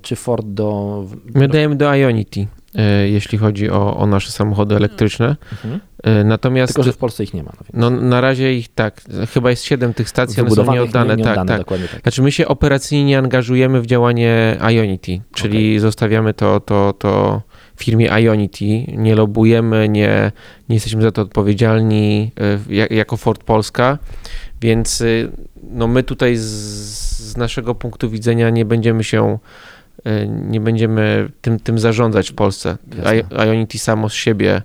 czy 0.01 0.15
Ford 0.15 0.45
do... 0.47 1.05
My 1.33 1.47
dajemy 1.47 1.75
do 1.75 1.95
Ionity, 1.95 2.47
jeśli 3.07 3.37
chodzi 3.37 3.69
o, 3.69 3.97
o 3.97 4.07
nasze 4.07 4.31
samochody 4.31 4.75
elektryczne. 4.75 5.35
Mhm. 5.51 5.79
E, 6.03 6.23
Natomiast 6.23 6.73
Tylko, 6.73 6.83
że 6.83 6.93
w 6.93 6.97
Polsce 6.97 7.23
ich 7.23 7.33
nie 7.33 7.43
ma. 7.43 7.51
No, 7.73 7.89
no, 7.89 8.01
na 8.01 8.21
razie 8.21 8.53
ich 8.53 8.67
tak, 8.73 9.01
chyba 9.33 9.49
jest 9.49 9.63
7 9.63 9.93
tych 9.93 10.09
stacji, 10.09 10.41
one 10.41 10.51
są 10.51 10.73
nieoddane. 10.73 11.15
nie, 11.15 11.23
tak, 11.23 11.25
nieoddane, 11.35 11.47
tak. 11.47 11.57
dokładnie 11.59 11.87
tak. 11.87 12.01
Znaczy 12.01 12.21
my 12.21 12.31
się 12.31 12.47
operacyjnie 12.47 13.17
angażujemy 13.17 13.81
w 13.81 13.85
działanie 13.85 14.57
Ionity, 14.71 15.21
czyli 15.33 15.79
zostawiamy 15.79 16.33
to, 16.33 16.59
to, 16.59 16.93
to 16.99 17.41
firmie 17.79 18.05
Ionity, 18.21 18.65
nie 18.97 19.15
lobujemy, 19.15 19.89
nie, 19.89 20.31
nie 20.69 20.75
jesteśmy 20.75 21.01
za 21.01 21.11
to 21.11 21.21
odpowiedzialni 21.21 22.31
jak- 22.69 22.91
jako 22.91 23.17
Ford 23.17 23.43
Polska, 23.43 23.97
więc 24.61 25.01
y, 25.01 25.31
no 25.63 25.87
my 25.87 26.03
tutaj 26.03 26.35
z, 26.35 26.41
z 27.31 27.37
naszego 27.37 27.75
punktu 27.75 28.09
widzenia 28.09 28.49
nie 28.49 28.65
będziemy 28.65 29.03
się 29.03 29.37
nie 30.27 30.59
będziemy 30.59 31.29
tym, 31.41 31.59
tym 31.59 31.79
zarządzać 31.79 32.31
w 32.31 32.33
Polsce. 32.33 32.77
Jasne. 32.97 33.45
Ionity 33.45 33.79
samo 33.79 34.09
z 34.09 34.13
siebie 34.13 34.61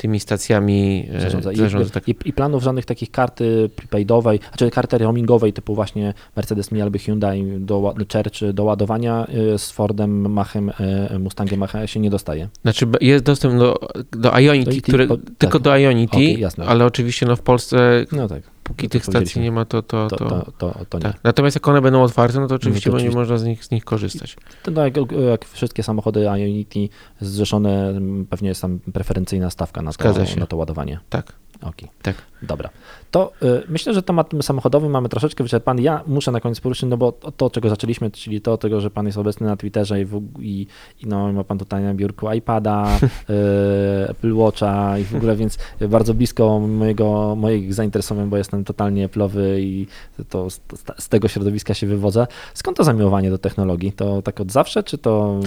tymi 0.00 0.20
stacjami 0.20 1.08
y, 1.16 1.20
zarządza. 1.20 1.52
I, 1.52 1.56
zarządza 1.56 1.90
tak. 1.90 2.08
i, 2.08 2.14
I 2.24 2.32
planów 2.32 2.62
żadnych 2.62 2.84
takich 2.84 3.10
karty 3.10 3.70
prepaidowej, 3.76 4.40
znaczy 4.48 4.70
karty 4.70 4.98
roamingowej 4.98 5.52
typu 5.52 5.74
właśnie 5.74 6.14
Mercedes 6.36 6.72
Mi 6.72 6.82
albo 6.82 6.98
Hyundai 6.98 7.44
do, 7.58 7.94
Church 8.12 8.52
do 8.54 8.64
ładowania 8.64 9.26
y, 9.54 9.58
z 9.58 9.70
Fordem 9.70 10.32
Machem, 10.32 10.72
y, 11.14 11.18
Mustangiem 11.18 11.60
Macha 11.60 11.86
się 11.86 12.00
nie 12.00 12.10
dostaje. 12.10 12.48
Znaczy 12.62 12.86
jest 13.00 13.24
dostęp 13.24 13.58
do, 13.58 13.78
do 14.10 14.38
Ionity, 14.38 14.76
Do 14.76 14.82
które, 14.82 15.04
IT, 15.04 15.10
o, 15.10 15.16
tylko 15.38 15.58
tak. 15.58 15.62
do 15.62 15.76
Ionity, 15.76 16.22
jasne. 16.22 16.66
ale 16.66 16.84
oczywiście 16.84 17.26
no 17.26 17.36
w 17.36 17.42
Polsce 17.42 18.04
No 18.12 18.28
tak, 18.28 18.42
póki 18.70 18.88
to 18.88 18.92
tych 18.92 19.04
stacji 19.04 19.42
nie 19.42 19.52
ma, 19.52 19.64
to, 19.64 19.82
to, 19.82 20.08
to, 20.08 20.16
to, 20.16 20.52
to, 20.58 20.84
to, 20.88 20.98
tak. 20.98 21.24
Natomiast 21.24 21.56
jak 21.56 21.68
one 21.68 21.82
będą 21.82 22.02
otwarte, 22.02 22.40
no 22.40 22.46
to 22.46 22.54
oczywiście 22.54 22.90
to 22.90 22.96
będzie 22.96 23.08
oczywiście. 23.08 23.18
można 23.18 23.38
z 23.38 23.44
nich, 23.44 23.64
z 23.64 23.70
nich 23.70 23.84
korzystać. 23.84 24.36
To 24.62 24.70
no, 24.70 24.84
jak, 24.84 24.96
jak 25.30 25.44
wszystkie 25.44 25.82
samochody 25.82 26.20
Ionity 26.20 26.88
zrzeszone, 27.20 27.88
m, 27.88 28.26
pewnie 28.30 28.48
jest 28.48 28.62
tam 28.62 28.78
preferencyjna 28.78 29.50
stawka 29.50 29.82
na 29.82 29.92
to, 29.92 30.14
na 30.36 30.46
to 30.46 30.56
ładowanie. 30.56 31.00
Tak. 31.10 31.32
Okej. 31.62 31.88
Tak. 32.02 32.14
Dobra. 32.42 32.70
To 33.10 33.32
y, 33.42 33.62
myślę, 33.68 33.94
że 33.94 34.02
temat 34.02 34.30
samochodowy 34.42 34.88
mamy 34.88 35.08
troszeczkę 35.08 35.44
wyczerpany. 35.44 35.82
Ja 35.82 36.02
muszę 36.06 36.32
na 36.32 36.40
koniec 36.40 36.60
poruszyć, 36.60 36.90
no 36.90 36.96
bo 36.96 37.12
to, 37.12 37.32
to 37.32 37.50
czego 37.50 37.68
zaczęliśmy, 37.68 38.10
czyli 38.10 38.40
to, 38.40 38.56
tego, 38.56 38.80
że 38.80 38.90
pan 38.90 39.06
jest 39.06 39.18
obecny 39.18 39.46
na 39.46 39.56
Twitterze 39.56 40.00
i, 40.00 40.04
w, 40.04 40.22
i, 40.40 40.66
i 41.02 41.06
no, 41.06 41.32
ma 41.32 41.44
pan 41.44 41.58
tutaj 41.58 41.82
na 41.82 41.94
biurku 41.94 42.32
iPada, 42.32 42.98
y, 42.98 44.08
Apple 44.08 44.34
Watcha 44.34 44.98
i 44.98 45.04
w 45.04 45.14
ogóle, 45.14 45.36
więc 45.36 45.58
bardzo 45.88 46.14
blisko 46.14 46.60
mojego, 46.60 47.36
moich 47.36 47.74
zainteresowań, 47.74 48.28
bo 48.28 48.36
jestem 48.36 48.64
totalnie 48.64 49.08
Apple'owy 49.08 49.58
i 49.58 49.86
to 50.28 50.50
z, 50.50 50.60
z 50.98 51.08
tego 51.08 51.28
środowiska 51.28 51.74
się 51.74 51.86
wywodzę. 51.86 52.26
Skąd 52.54 52.76
to 52.76 52.84
zamiłowanie 52.84 53.30
do 53.30 53.38
technologii? 53.38 53.92
To 53.92 54.22
tak 54.22 54.40
od 54.40 54.52
zawsze, 54.52 54.82
czy 54.82 54.98
to... 54.98 55.40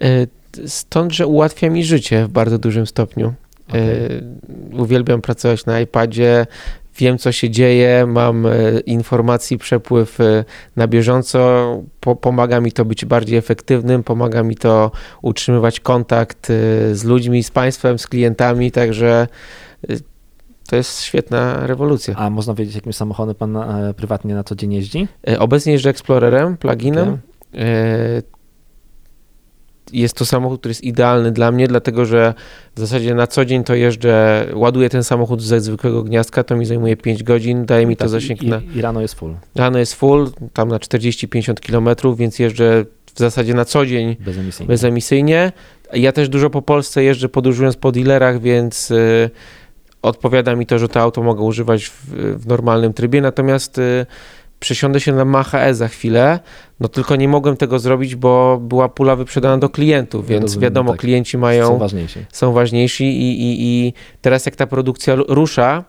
E, 0.00 0.26
Stąd, 0.66 1.12
że 1.12 1.26
ułatwia 1.26 1.70
mi 1.70 1.84
życie 1.84 2.24
w 2.24 2.28
bardzo 2.28 2.58
dużym 2.58 2.86
stopniu. 2.86 3.34
Okej. 3.68 3.80
E, 3.80 4.78
Uwielbiam 4.78 5.20
pracować 5.20 5.66
na 5.66 5.80
iPadzie, 5.80 6.46
wiem 6.98 7.18
co 7.18 7.32
się 7.32 7.50
dzieje, 7.50 8.06
mam 8.06 8.46
e, 8.46 8.52
informacji, 8.86 9.58
przepływ 9.58 10.20
e, 10.20 10.44
na 10.76 10.88
bieżąco, 10.88 11.82
po, 12.00 12.16
pomaga 12.16 12.60
mi 12.60 12.72
to 12.72 12.84
być 12.84 13.04
bardziej 13.04 13.38
efektywnym, 13.38 14.02
pomaga 14.02 14.42
mi 14.42 14.56
to 14.56 14.90
utrzymywać 15.22 15.80
kontakt 15.80 16.46
z 16.92 17.04
ludźmi, 17.04 17.42
z 17.42 17.50
państwem, 17.50 17.98
z 17.98 18.06
klientami, 18.06 18.70
także 18.70 19.26
to 20.68 20.76
jest 20.76 21.00
świetna 21.00 21.66
rewolucja. 21.66 22.14
A 22.16 22.30
można 22.30 22.54
wiedzieć, 22.54 22.74
jakim 22.74 22.92
samochodem 22.92 23.34
pan 23.34 23.58
prywatnie 23.96 24.34
na 24.34 24.44
co 24.44 24.54
dzień 24.54 24.72
jeździ? 24.72 25.08
Obecnie 25.38 25.72
jeżdżę 25.72 25.90
Explorerem, 25.90 26.56
pluginem. 26.56 27.18
E, 27.54 28.33
Jest 29.92 30.16
to 30.16 30.24
samochód, 30.24 30.60
który 30.60 30.70
jest 30.70 30.84
idealny 30.84 31.32
dla 31.32 31.52
mnie, 31.52 31.68
dlatego 31.68 32.04
że 32.04 32.34
w 32.76 32.80
zasadzie 32.80 33.14
na 33.14 33.26
co 33.26 33.44
dzień 33.44 33.64
to 33.64 33.74
jeżdżę, 33.74 34.46
ładuję 34.54 34.88
ten 34.90 35.04
samochód 35.04 35.42
ze 35.42 35.60
zwykłego 35.60 36.02
gniazdka, 36.02 36.44
to 36.44 36.56
mi 36.56 36.66
zajmuje 36.66 36.96
5 36.96 37.22
godzin, 37.22 37.66
daje 37.66 37.86
mi 37.86 37.96
to 37.96 38.04
Tak, 38.04 38.08
zasięg 38.08 38.42
i, 38.42 38.48
na... 38.48 38.60
i, 38.74 38.80
rano 38.80 39.00
jest 39.00 39.14
full, 39.14 39.34
Rano 39.54 39.78
jest 39.78 39.94
full, 39.94 40.30
tam 40.52 40.68
na 40.68 40.78
40-50 40.78 41.54
km, 41.54 42.16
więc 42.16 42.38
jeżdżę 42.38 42.84
w 43.14 43.18
zasadzie 43.18 43.54
na 43.54 43.64
co 43.64 43.86
dzień 43.86 44.16
bezemisyjnie. 44.20 44.68
bezemisyjnie. 44.68 45.52
Ja 45.92 46.12
też 46.12 46.28
dużo 46.28 46.50
po 46.50 46.62
Polsce 46.62 47.04
jeżdżę 47.04 47.28
podróżując 47.28 47.76
po 47.76 47.92
dealerach, 47.92 48.40
więc 48.40 48.90
y, 48.90 49.30
odpowiada 50.02 50.56
mi 50.56 50.66
to, 50.66 50.78
że 50.78 50.88
to 50.88 51.00
auto 51.00 51.22
mogę 51.22 51.42
używać 51.42 51.84
w, 51.84 52.04
w 52.38 52.46
normalnym 52.46 52.92
trybie, 52.92 53.20
natomiast 53.20 53.78
y, 53.78 54.06
przesiądę 54.64 55.00
się 55.00 55.12
na 55.12 55.24
Macha 55.24 55.60
E 55.60 55.74
za 55.74 55.88
chwilę, 55.88 56.40
no 56.80 56.88
tylko 56.88 57.16
nie 57.16 57.28
mogłem 57.28 57.56
tego 57.56 57.78
zrobić, 57.78 58.16
bo 58.16 58.58
była 58.60 58.88
pula 58.88 59.16
wyprzedana 59.16 59.58
do 59.58 59.68
klientów, 59.68 60.26
więc 60.26 60.42
Rozumiem, 60.42 60.62
wiadomo, 60.62 60.90
tak. 60.90 61.00
klienci 61.00 61.38
mają, 61.38 61.66
Są 61.66 61.72
są, 61.72 61.78
ważniejsi. 61.78 62.20
ważniejsi 62.52 63.04
i, 63.04 63.42
i, 63.42 63.86
i 63.86 63.92
teraz 64.20 64.46
jak 64.46 64.56
ta 64.56 64.66
produkcja 64.66 65.14
ru- 65.14 65.24
rusza, 65.28 65.84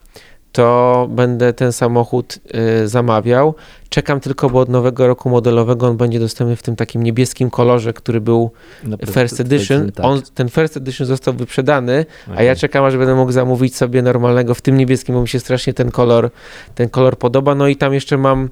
to 0.56 1.08
będę 1.10 1.54
ten 1.54 1.72
samochód 1.72 2.40
y, 2.84 2.88
zamawiał. 2.88 3.56
Czekam 3.90 4.20
tylko, 4.20 4.50
bo 4.50 4.60
od 4.60 4.70
nowego 4.70 5.08
roku 5.08 5.30
modelowego 5.30 5.88
on 5.88 5.98
będzie 5.98 6.20
dostępny 6.20 6.56
w 6.56 6.64
tym 6.64 6.76
takim 6.76 7.04
niebieskim 7.04 7.50
kolorze, 7.50 7.94
który 7.94 8.22
był 8.22 8.52
Na 8.84 8.98
First 8.98 9.40
Edition. 9.40 9.92
Tak. 9.92 10.06
On, 10.06 10.22
ten 10.34 10.50
First 10.50 10.78
Edition 10.78 11.08
został 11.08 11.34
wyprzedany, 11.34 12.06
a 12.28 12.34
Okej. 12.34 12.48
ja 12.48 12.56
czekam, 12.56 12.86
aż 12.86 12.98
będę 12.98 13.16
mógł 13.16 13.32
zamówić 13.32 13.76
sobie 13.76 14.02
normalnego 14.02 14.54
w 14.54 14.62
tym 14.62 14.78
niebieskim, 14.78 15.16
bo 15.16 15.22
mi 15.22 15.28
się 15.28 15.40
strasznie 15.40 15.74
ten 15.74 15.92
kolor, 15.92 16.30
ten 16.76 16.90
kolor 16.90 17.18
podoba. 17.18 17.56
No 17.56 17.68
i 17.68 17.76
tam 17.76 17.94
jeszcze 17.94 18.18
mam 18.18 18.50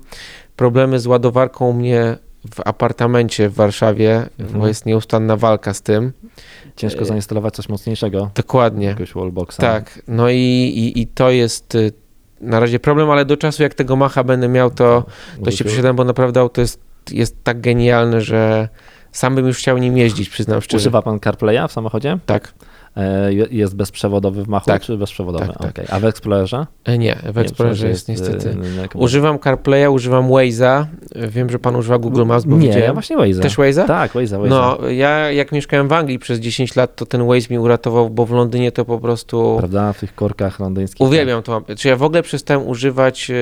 problemy 0.55 0.99
z 0.99 1.07
ładowarką 1.07 1.69
u 1.69 1.73
mnie 1.73 2.17
w 2.55 2.59
apartamencie 2.65 3.49
w 3.49 3.53
Warszawie, 3.53 4.23
Mhm. 4.39 4.59
bo 4.59 4.67
jest 4.67 4.85
nieustanna 4.85 5.37
walka 5.37 5.73
z 5.73 5.81
tym. 5.81 6.11
Ciężko 6.75 7.05
zainstalować 7.05 7.53
coś 7.55 7.69
mocniejszego, 7.69 8.31
Dokładnie. 8.35 8.85
jakiegoś 8.87 9.13
wallboxa. 9.13 9.57
Tak. 9.57 10.01
No 10.07 10.29
i, 10.29 10.35
i, 10.75 11.01
i 11.01 11.07
to 11.07 11.29
jest 11.31 11.75
y, 11.75 11.91
na 12.41 12.59
razie 12.59 12.79
problem, 12.79 13.09
ale 13.09 13.25
do 13.25 13.37
czasu 13.37 13.63
jak 13.63 13.73
tego 13.73 13.95
Macha 13.95 14.23
będę 14.23 14.47
miał, 14.47 14.71
to, 14.71 15.05
to 15.45 15.51
się 15.51 15.63
przesiadam, 15.63 15.95
bo 15.95 16.03
naprawdę 16.03 16.39
auto 16.39 16.61
jest, 16.61 16.79
jest 17.11 17.43
tak 17.43 17.61
genialne, 17.61 18.21
że 18.21 18.69
sam 19.11 19.35
bym 19.35 19.47
już 19.47 19.57
chciał 19.57 19.77
nim 19.77 19.97
jeździć, 19.97 20.29
przyznam 20.29 20.61
szczerze. 20.61 20.81
Używa 20.81 21.01
pan 21.01 21.19
CarPlaya 21.19 21.67
w 21.67 21.71
samochodzie? 21.71 22.17
Tak. 22.25 22.53
E, 22.97 23.33
je- 23.33 23.47
jest 23.51 23.75
bezprzewodowy 23.75 24.43
w 24.43 24.47
Machu, 24.47 24.65
Tak. 24.65 24.81
czy 24.81 24.97
bezprzewodowy? 24.97 25.47
Tak, 25.59 25.73
tak. 25.73 25.85
A 25.93 25.99
w 25.99 26.05
Explorerze? 26.05 26.65
E, 26.85 26.97
Nie, 26.97 27.15
w 27.33 27.37
Explorerze 27.37 27.87
jest 27.87 28.07
niestety. 28.09 28.49
e, 28.49 28.55
no, 28.55 28.81
jak- 28.81 28.95
Używam 28.95 29.39
CarPlaya, 29.39 29.87
używam 29.87 30.27
Waze'a. 30.29 30.85
Wiem, 31.15 31.49
że 31.49 31.59
pan 31.59 31.75
używa 31.75 31.97
Google 31.97 32.25
Maps, 32.25 32.45
bo 32.45 32.55
Nie, 32.55 32.61
widziałem. 32.67 32.83
ja 32.83 32.93
właśnie 32.93 33.17
Waze'a. 33.17 33.41
Też 33.41 33.57
Waze'a? 33.57 33.87
Tak, 33.87 34.13
Waze'a, 34.13 34.37
Waze'a. 34.41 34.49
No, 34.49 34.77
ja 34.89 35.31
jak 35.31 35.51
mieszkałem 35.51 35.87
w 35.87 35.93
Anglii 35.93 36.19
przez 36.19 36.39
10 36.39 36.75
lat, 36.75 36.95
to 36.95 37.05
ten 37.05 37.27
Waze 37.27 37.47
mi 37.49 37.59
uratował, 37.59 38.09
bo 38.09 38.25
w 38.25 38.31
Londynie 38.31 38.71
to 38.71 38.85
po 38.85 38.99
prostu 38.99 39.55
Prawda, 39.59 39.93
w 39.93 39.99
tych 39.99 40.15
korkach 40.15 40.59
londyńskich. 40.59 41.07
uwielbiam 41.07 41.43
to. 41.43 41.61
Czy 41.77 41.87
ja 41.87 41.95
w 41.95 42.03
ogóle 42.03 42.23
przestałem 42.23 42.67
używać 42.67 43.29
e, 43.31 43.35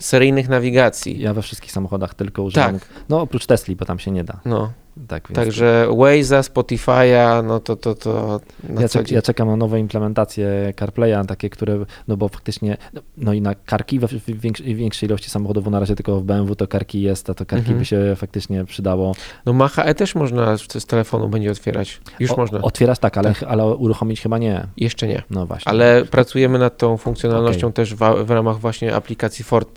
seryjnych 0.00 0.48
nawigacji. 0.48 1.20
Ja 1.20 1.34
we 1.34 1.42
wszystkich 1.42 1.72
samochodach 1.72 2.14
tylko 2.14 2.42
używam. 2.42 2.72
Tak. 2.78 2.88
No 3.08 3.20
oprócz 3.20 3.46
Tesli, 3.46 3.76
bo 3.76 3.84
tam 3.84 3.98
się 3.98 4.10
nie 4.10 4.24
da. 4.24 4.40
No, 4.44 4.72
Tak, 5.08 5.28
więc 5.28 5.36
także 5.36 5.86
Waze'a, 5.90 6.42
Spotify'a, 6.42 7.44
no 7.44 7.60
to 7.60 7.76
to, 7.76 7.94
to 7.94 8.40
na 8.68 8.82
ja, 8.82 8.88
co 8.88 8.98
czek, 8.98 9.10
ja 9.10 9.22
czekam 9.22 9.48
na 9.48 9.56
nowe 9.56 9.80
implementacje 9.80 10.72
CarPlaya, 10.78 11.26
takie, 11.28 11.50
które, 11.50 11.84
no 12.08 12.16
bo 12.16 12.28
faktycznie, 12.28 12.76
no, 12.92 13.00
no 13.16 13.32
i 13.32 13.40
na 13.40 13.54
karki 13.54 14.00
w 14.00 14.40
większej, 14.40 14.74
większej 14.74 15.08
ilości 15.08 15.30
samochodów, 15.30 15.64
bo 15.64 15.70
na 15.70 15.80
razie 15.80 15.94
tylko 15.96 16.20
w 16.20 16.24
BMW 16.24 16.56
to 16.56 16.66
karki 16.66 17.02
jest, 17.02 17.30
a 17.30 17.34
to 17.34 17.46
karki 17.46 17.58
Mhm. 17.60 17.78
by 17.78 17.84
się 17.84 18.14
faktycznie 18.16 18.64
przydało. 18.64 19.14
No 19.46 19.52
Macha 19.52 19.84
E 19.84 19.94
też 19.94 20.14
można 20.14 20.56
z 20.56 20.86
telefonu 20.86 21.28
będzie 21.28 21.50
otwierać. 21.50 22.00
Już 22.20 22.30
O- 22.30 22.36
można. 22.36 22.62
Otwierać 22.62 22.98
tak, 22.98 23.18
ale, 23.18 23.34
ale 23.48 23.66
uruchomić 23.66 24.20
chyba 24.20 24.38
nie. 24.38 24.66
Jeszcze 24.76 25.06
nie. 25.08 25.22
No 25.30 25.46
właśnie. 25.46 25.70
Ale 25.72 26.04
pracujemy 26.04 26.58
nad 26.58 26.78
tą 26.78 26.96
funkcjonalnością 26.96 27.72
też 27.72 27.94
w, 27.94 27.98
w 28.24 28.30
ramach 28.30 28.58
właśnie 28.58 28.94
aplikacji 28.94 29.44
Ford 29.44 29.68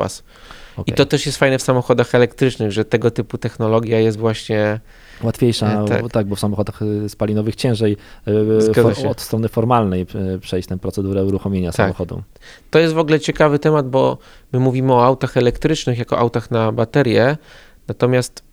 Pass. 0.75 0.87
I 0.87 0.91
to 0.91 1.05
też 1.05 1.25
jest 1.25 1.37
fajne 1.37 1.57
w 1.57 1.61
samochodach 1.61 2.15
elektrycznych, 2.15 2.71
że 2.71 2.85
tego 2.85 3.11
typu 3.11 3.37
technologia 3.37 3.99
jest 3.99 4.17
właśnie. 4.17 4.79
Łatwiejsza, 5.23 5.83
E, 5.83 5.87
tak. 5.87 6.01
tak. 6.01 6.11
tak, 6.11 6.27
bo 6.27 6.35
w 6.35 6.39
samochodach 6.39 6.81
y, 6.81 7.09
spalinowych 7.09 7.55
ciężej 7.55 7.97
Zgadza 8.57 8.93
for, 8.93 9.07
od 9.07 9.21
strony 9.21 9.47
formalnej 9.49 10.05
przejść 10.41 10.67
tę 10.69 10.77
procedurę 10.79 11.23
uruchomienia 11.25 11.69
Tak. 11.71 11.75
samochodu. 11.75 12.21
To 12.71 12.79
jest 12.79 12.93
w 12.93 12.97
ogóle 12.97 13.19
ciekawy 13.19 13.59
temat, 13.59 13.89
bo 13.89 14.17
my 14.53 14.59
mówimy 14.59 14.93
o 14.93 15.05
autach 15.05 15.37
elektrycznych 15.37 15.99
jako 15.99 16.17
autach 16.17 16.51
na 16.51 16.71
baterię, 16.71 17.37
natomiast 17.87 18.43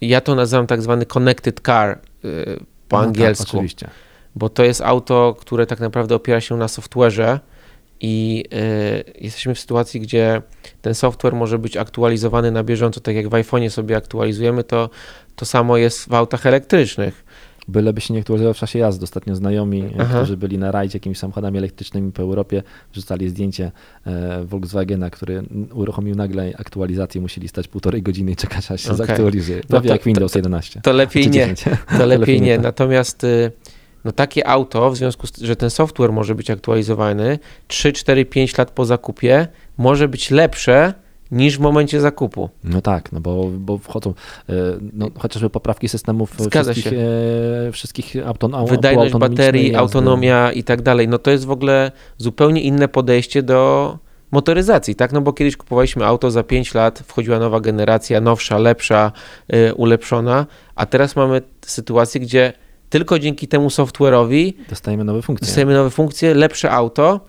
ja 0.00 0.20
to 0.20 0.34
nazywam 0.34 0.66
tak 0.66 0.82
zwany 0.82 1.06
connected 1.06 1.60
car 1.66 1.98
po 2.88 2.96
No 2.96 3.02
angielsku, 3.02 3.44
Tak, 3.44 3.54
oczywiście. 3.54 3.88
bo 4.36 4.48
to 4.48 4.64
jest 4.64 4.80
auto, 4.80 5.36
które 5.40 5.66
tak 5.66 5.80
naprawdę 5.80 6.14
opiera 6.14 6.40
się 6.40 6.56
na 6.56 6.66
software'ze 6.66 7.38
i 8.00 8.44
y, 8.52 9.12
jesteśmy 9.20 9.54
w 9.54 9.60
sytuacji, 9.60 10.00
gdzie 10.00 10.42
ten 10.82 10.94
software 10.94 11.34
może 11.34 11.58
być 11.58 11.76
aktualizowany 11.76 12.50
na 12.50 12.64
bieżąco, 12.64 13.00
tak 13.00 13.14
jak 13.14 13.28
w 13.28 13.32
iPhone'ie 13.32 13.70
sobie 13.70 13.96
aktualizujemy, 13.96 14.64
to 14.64 14.90
to 15.36 15.44
samo 15.46 15.76
jest 15.76 16.08
w 16.08 16.14
autach 16.14 16.46
elektrycznych. 16.46 17.24
Byleby 17.68 18.00
się 18.00 18.14
nie 18.14 18.20
aktualizował 18.20 18.54
w 18.54 18.56
czasie 18.56 18.78
jazdy. 18.78 19.04
Ostatnio 19.04 19.34
znajomi, 19.36 19.80
e, 19.82 19.90
Aha. 19.98 20.16
którzy 20.16 20.36
byli 20.36 20.58
na 20.58 20.70
rajdzie 20.72 20.96
jakimiś 20.96 21.18
samochodami 21.18 21.58
elektrycznymi 21.58 22.12
po 22.12 22.22
Europie, 22.22 22.62
wrzucali 22.92 23.28
zdjęcie 23.28 23.72
e, 24.06 24.44
Volkswagena, 24.44 25.10
który 25.10 25.42
uruchomił 25.74 26.14
nagle 26.14 26.52
aktualizację, 26.58 27.20
musieli 27.20 27.48
stać 27.48 27.68
półtorej 27.68 28.02
godziny 28.02 28.30
i 28.32 28.36
czekać, 28.36 28.70
aż 28.70 28.80
się 28.80 28.92
Okej. 28.92 29.06
zaktualizuje. 29.06 29.60
No 29.70 29.80
to- 29.80 29.86
jak 29.86 30.04
Windows 30.04 30.34
11. 30.34 30.80
To 30.82 30.92
lepiej 30.92 31.24
Czy 31.24 31.30
nie. 31.30 31.54
10. 31.54 31.64
To 31.98 32.06
lepiej 32.06 32.40
nie. 32.40 32.54
tak. 32.54 32.64
Natomiast 32.64 33.24
y, 33.24 33.52
no 34.08 34.12
takie 34.12 34.46
auto, 34.48 34.90
w 34.90 34.96
związku 34.96 35.26
z 35.26 35.36
że 35.38 35.56
ten 35.56 35.70
software 35.70 36.12
może 36.12 36.34
być 36.34 36.50
aktualizowany 36.50 37.38
3, 37.66 37.92
4, 37.92 38.24
5 38.24 38.58
lat 38.58 38.70
po 38.70 38.84
zakupie, 38.84 39.48
może 39.78 40.08
być 40.08 40.30
lepsze 40.30 40.94
niż 41.30 41.56
w 41.58 41.60
momencie 41.60 42.00
zakupu. 42.00 42.50
No 42.64 42.80
tak, 42.80 43.12
no 43.12 43.20
bo, 43.20 43.44
bo 43.58 43.78
wchodzą 43.78 44.14
e, 44.48 44.52
no, 44.92 45.08
chociażby 45.18 45.50
poprawki 45.50 45.88
systemów 45.88 46.34
Zgadza 46.38 46.72
wszystkich, 46.72 46.98
się. 46.98 47.06
e, 47.68 47.72
wszystkich 47.72 48.16
auton, 48.26 48.54
au- 48.54 48.66
Wydajność 48.66 49.14
baterii, 49.14 49.64
jazdy. 49.64 49.78
autonomia 49.78 50.52
i 50.52 50.64
tak 50.64 50.82
dalej. 50.82 51.08
No 51.08 51.18
to 51.18 51.30
jest 51.30 51.44
w 51.44 51.50
ogóle 51.50 51.92
zupełnie 52.18 52.60
inne 52.62 52.88
podejście 52.88 53.42
do 53.42 53.98
motoryzacji, 54.30 54.94
tak? 54.94 55.12
No 55.12 55.20
bo 55.20 55.32
kiedyś 55.32 55.56
kupowaliśmy 55.56 56.06
auto 56.06 56.30
za 56.30 56.42
5 56.42 56.74
lat, 56.74 56.98
wchodziła 57.06 57.38
nowa 57.38 57.60
generacja, 57.60 58.20
nowsza, 58.20 58.58
lepsza, 58.58 59.12
y, 59.54 59.74
ulepszona, 59.74 60.46
a 60.74 60.86
teraz 60.86 61.16
mamy 61.16 61.42
sytuację, 61.66 62.20
gdzie 62.20 62.52
tylko 62.90 63.18
dzięki 63.18 63.48
temu 63.48 63.68
software'owi 63.68 64.52
Dostajemy 64.68 65.04
nowe 65.04 65.22
funkcje. 65.22 65.46
dostajemy 65.46 65.74
nowe 65.74 65.90
funkcje, 65.90 66.34
lepsze 66.34 66.70
auto. 66.70 67.20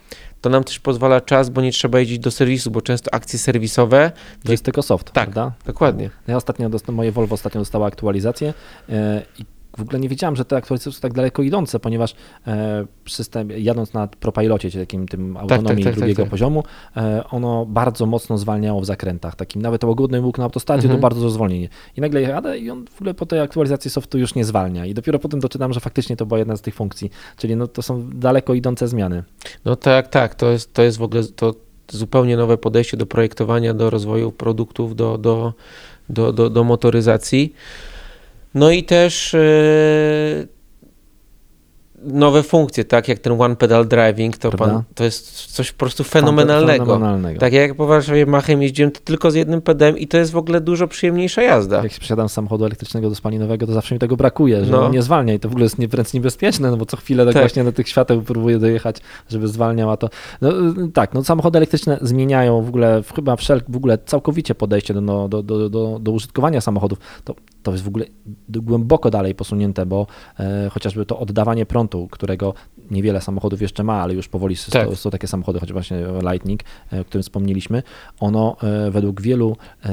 To 0.41 0.49
nam 0.49 0.63
też 0.63 0.79
pozwala 0.79 1.21
czas, 1.21 1.49
bo 1.49 1.61
nie 1.61 1.71
trzeba 1.71 1.99
jeździć 1.99 2.19
do 2.19 2.31
serwisu, 2.31 2.71
bo 2.71 2.81
często 2.81 3.13
akcje 3.13 3.39
serwisowe. 3.39 4.11
To 4.45 4.51
jest 4.51 4.63
tylko 4.65 4.81
soft, 4.81 5.05
Tak. 5.05 5.13
prawda? 5.13 5.51
Dokładnie. 5.65 6.09
Ja 6.27 6.37
ostatnio, 6.37 6.69
dosta- 6.69 6.91
moje 6.91 7.11
Volvo 7.11 7.33
ostatnio 7.33 7.61
dostało 7.61 7.85
aktualizację 7.85 8.53
e, 8.89 9.21
i 9.39 9.45
w 9.79 9.81
ogóle 9.81 9.99
nie 9.99 10.09
wiedziałem, 10.09 10.35
że 10.35 10.45
te 10.45 10.57
aktualizacje 10.57 10.91
są 10.91 11.01
tak 11.01 11.13
daleko 11.13 11.43
idące, 11.43 11.79
ponieważ 11.79 12.15
e, 12.47 12.85
system, 13.09 13.51
jadąc 13.51 13.93
na 13.93 14.07
Propilocie, 14.07 14.71
czyli 14.71 14.83
takim 14.83 15.07
tym 15.07 15.37
autonomii 15.37 15.83
tak, 15.83 15.93
tak, 15.93 15.99
drugiego 15.99 16.23
tak. 16.23 16.31
poziomu, 16.31 16.63
e, 16.97 17.23
ono 17.31 17.65
bardzo 17.65 18.05
mocno 18.05 18.37
zwalniało 18.37 18.81
w 18.81 18.85
zakrętach. 18.85 19.35
Takim 19.35 19.61
nawet 19.61 19.83
łagodny 19.83 20.21
łuk 20.21 20.37
na 20.37 20.43
autostradzie 20.43 20.83
Mhm. 20.83 20.97
to 20.97 21.01
bardzo 21.01 21.19
dużo 21.21 21.29
zwolnienie. 21.29 21.69
I 21.97 22.01
nagle 22.01 22.21
jadę 22.21 22.57
i 22.57 22.69
on 22.69 22.85
w 22.85 23.01
ogóle 23.01 23.13
po 23.13 23.25
tej 23.25 23.39
aktualizacji 23.39 23.91
softu 23.91 24.17
już 24.17 24.35
nie 24.35 24.45
zwalnia. 24.45 24.85
I 24.85 24.93
dopiero 24.93 25.19
potem 25.19 25.39
doczytałem, 25.39 25.73
że 25.73 25.79
faktycznie 25.79 26.15
to 26.15 26.25
była 26.25 26.37
jedna 26.39 26.57
z 26.57 26.61
tych 26.61 26.75
funkcji. 26.75 27.11
Czyli 27.37 27.55
no, 27.55 27.67
to 27.67 27.81
są 27.81 28.09
daleko 28.09 28.53
idące 28.53 28.87
zmiany. 28.87 29.23
No 29.65 29.75
tak, 29.75 30.07
tak. 30.07 30.35
To 30.35 30.49
jest, 30.49 30.73
to 30.73 30.83
jest 30.83 30.97
w 30.97 31.03
ogóle 31.03 31.23
to 31.23 31.53
zupełnie 31.91 32.37
nowe 32.37 32.57
podejście 32.57 32.97
do 32.97 33.05
projektowania, 33.05 33.73
do 33.73 33.89
rozwoju 33.89 34.31
produktów, 34.31 34.95
do, 34.95 35.17
do, 35.17 35.53
do, 36.09 36.33
do, 36.33 36.49
do 36.49 36.63
motoryzacji. 36.63 37.53
No 38.53 38.71
i 38.71 38.83
też 38.83 39.33
e, 39.33 39.39
nowe 42.03 42.43
funkcje, 42.43 42.85
tak 42.85 43.07
jak 43.07 43.19
ten 43.19 43.41
one 43.41 43.55
pedal 43.55 43.87
driving, 43.87 44.37
to, 44.37 44.51
pan, 44.51 44.83
to 44.95 45.03
jest 45.03 45.45
coś 45.45 45.71
po 45.71 45.77
prostu 45.79 46.03
fenomenalnego. 46.03 46.85
Fenomenalnego. 46.85 47.39
Tak 47.39 47.53
jak 47.53 47.75
po 47.75 47.87
Warszawie 47.87 48.25
Machem 48.25 48.61
jeździłem 48.61 48.91
to 48.91 48.99
tylko 49.03 49.31
z 49.31 49.35
jednym 49.35 49.61
pedem 49.61 49.97
i 49.97 50.07
to 50.07 50.17
jest 50.17 50.31
w 50.31 50.37
ogóle 50.37 50.61
dużo 50.61 50.87
przyjemniejsza 50.87 51.41
jazda. 51.41 51.83
Jak 51.83 51.91
się 51.91 51.99
przesiadam 51.99 52.29
z 52.29 52.33
samochodu 52.33 52.65
elektrycznego 52.65 53.09
do 53.09 53.15
spalinowego, 53.15 53.67
to 53.67 53.73
zawsze 53.73 53.95
mi 53.95 53.99
tego 53.99 54.17
brakuje, 54.17 54.65
że 54.65 54.71
No. 54.71 54.85
on 54.85 54.91
nie 54.91 55.01
zwalnia 55.01 55.33
i 55.33 55.39
to 55.39 55.49
w 55.49 55.51
ogóle 55.51 55.63
jest 55.63 55.79
nie, 55.79 55.87
wręcz 55.87 56.13
niebezpieczne, 56.13 56.71
no 56.71 56.77
bo 56.77 56.85
co 56.85 56.97
chwilę 56.97 57.25
tak, 57.25 57.33
Tak. 57.33 57.43
właśnie 57.43 57.63
do 57.63 57.71
tych 57.71 57.89
świateł 57.89 58.21
próbuję 58.21 58.59
dojechać, 58.59 58.97
żeby 59.29 59.47
zwalniał, 59.47 59.91
a 59.91 59.97
to... 59.97 60.09
No, 60.41 60.49
y, 60.51 60.91
tak, 60.93 61.13
no 61.13 61.23
samochody 61.23 61.57
elektryczne 61.57 61.97
zmieniają 62.01 62.61
w 62.61 62.67
ogóle, 62.67 63.01
chyba 63.15 63.35
wszelk, 63.35 63.63
w 63.69 63.75
ogóle 63.75 63.97
całkowicie 64.05 64.55
podejście 64.55 64.93
do, 64.93 65.01
no, 65.01 65.27
do, 65.27 65.43
do, 65.43 65.69
do, 65.69 65.99
do 66.01 66.11
użytkowania 66.11 66.61
samochodów. 66.61 66.99
To, 67.23 67.35
to 67.71 67.75
jest 67.75 67.83
w 67.83 67.87
ogóle 67.87 68.05
głęboko 68.49 69.09
dalej 69.09 69.35
posunięte, 69.35 69.85
bo 69.85 70.07
e, 70.39 70.69
chociażby 70.69 71.05
to 71.05 71.19
oddawanie 71.19 71.65
prądu, 71.65 72.07
którego 72.11 72.53
niewiele 72.91 73.21
samochodów 73.21 73.61
jeszcze 73.61 73.83
ma, 73.83 74.01
ale 74.01 74.13
już 74.13 74.27
powoli 74.27 74.55
Tak. 74.71 74.89
są, 74.89 74.95
są 74.95 75.09
takie 75.09 75.27
samochody, 75.27 75.59
choć 75.59 75.73
właśnie 75.73 75.97
Lightning, 76.31 76.63
e, 76.93 77.01
o 77.01 77.05
którym 77.05 77.23
wspomnieliśmy, 77.23 77.83
ono 78.19 78.57
e, 78.63 78.91
według 78.91 79.21
wielu 79.21 79.57
e, 79.85 79.89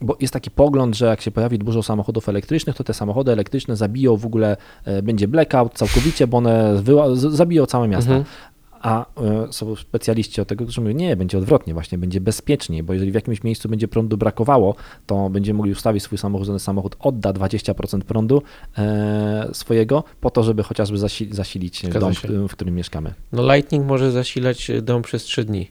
bo 0.00 0.16
jest 0.20 0.32
taki 0.32 0.50
pogląd, 0.50 0.96
że 0.96 1.06
jak 1.06 1.20
się 1.20 1.30
pojawi 1.30 1.58
dużo 1.58 1.82
samochodów 1.82 2.28
elektrycznych, 2.28 2.76
to 2.76 2.84
te 2.84 2.94
samochody 2.94 3.32
elektryczne 3.32 3.76
zabiją 3.76 4.16
w 4.16 4.26
ogóle, 4.26 4.56
e, 4.84 5.02
będzie 5.02 5.28
blackout 5.28 5.74
całkowicie, 5.74 6.26
bo 6.26 6.36
one 6.38 6.82
zabiją 7.14 7.66
całe 7.66 7.88
miasta. 7.88 8.10
Mhm. 8.10 8.34
A 8.80 9.06
e, 9.22 9.52
są 9.52 9.76
specjaliści 9.76 10.40
od 10.40 10.48
tego, 10.48 10.64
którzy 10.64 10.80
mówią, 10.80 10.94
nie, 10.94 11.16
będzie 11.16 11.38
odwrotnie, 11.38 11.74
właśnie 11.74 11.98
będzie 11.98 12.20
bezpieczniej, 12.20 12.82
bo 12.82 12.92
jeżeli 12.92 13.12
w 13.12 13.14
jakimś 13.14 13.42
miejscu 13.42 13.68
będzie 13.68 13.88
prądu 13.88 14.16
brakowało, 14.16 14.74
to 15.06 15.30
będziemy 15.30 15.56
mogli 15.56 15.72
ustawić 15.72 16.02
swój 16.02 16.18
samochód, 16.18 16.48
ten 16.48 16.58
samochód 16.58 16.96
odda 17.00 17.32
20% 17.32 18.00
prądu 18.00 18.42
e, 18.78 19.48
swojego, 19.52 20.04
po 20.20 20.30
to, 20.30 20.42
żeby 20.42 20.62
chociażby 20.62 20.98
zasi- 20.98 21.32
zasilić 21.34 21.80
Zgadza 21.82 22.00
dom, 22.00 22.12
w 22.12 22.18
się. 22.18 22.28
którym, 22.28 22.48
w 22.48 22.52
którym 22.52 22.74
mieszkamy. 22.74 23.14
No 23.32 23.54
Lightning 23.54 23.86
może 23.86 24.10
zasilać 24.10 24.70
dom 24.82 25.02
przez 25.02 25.22
3 25.24 25.44
dni. 25.44 25.70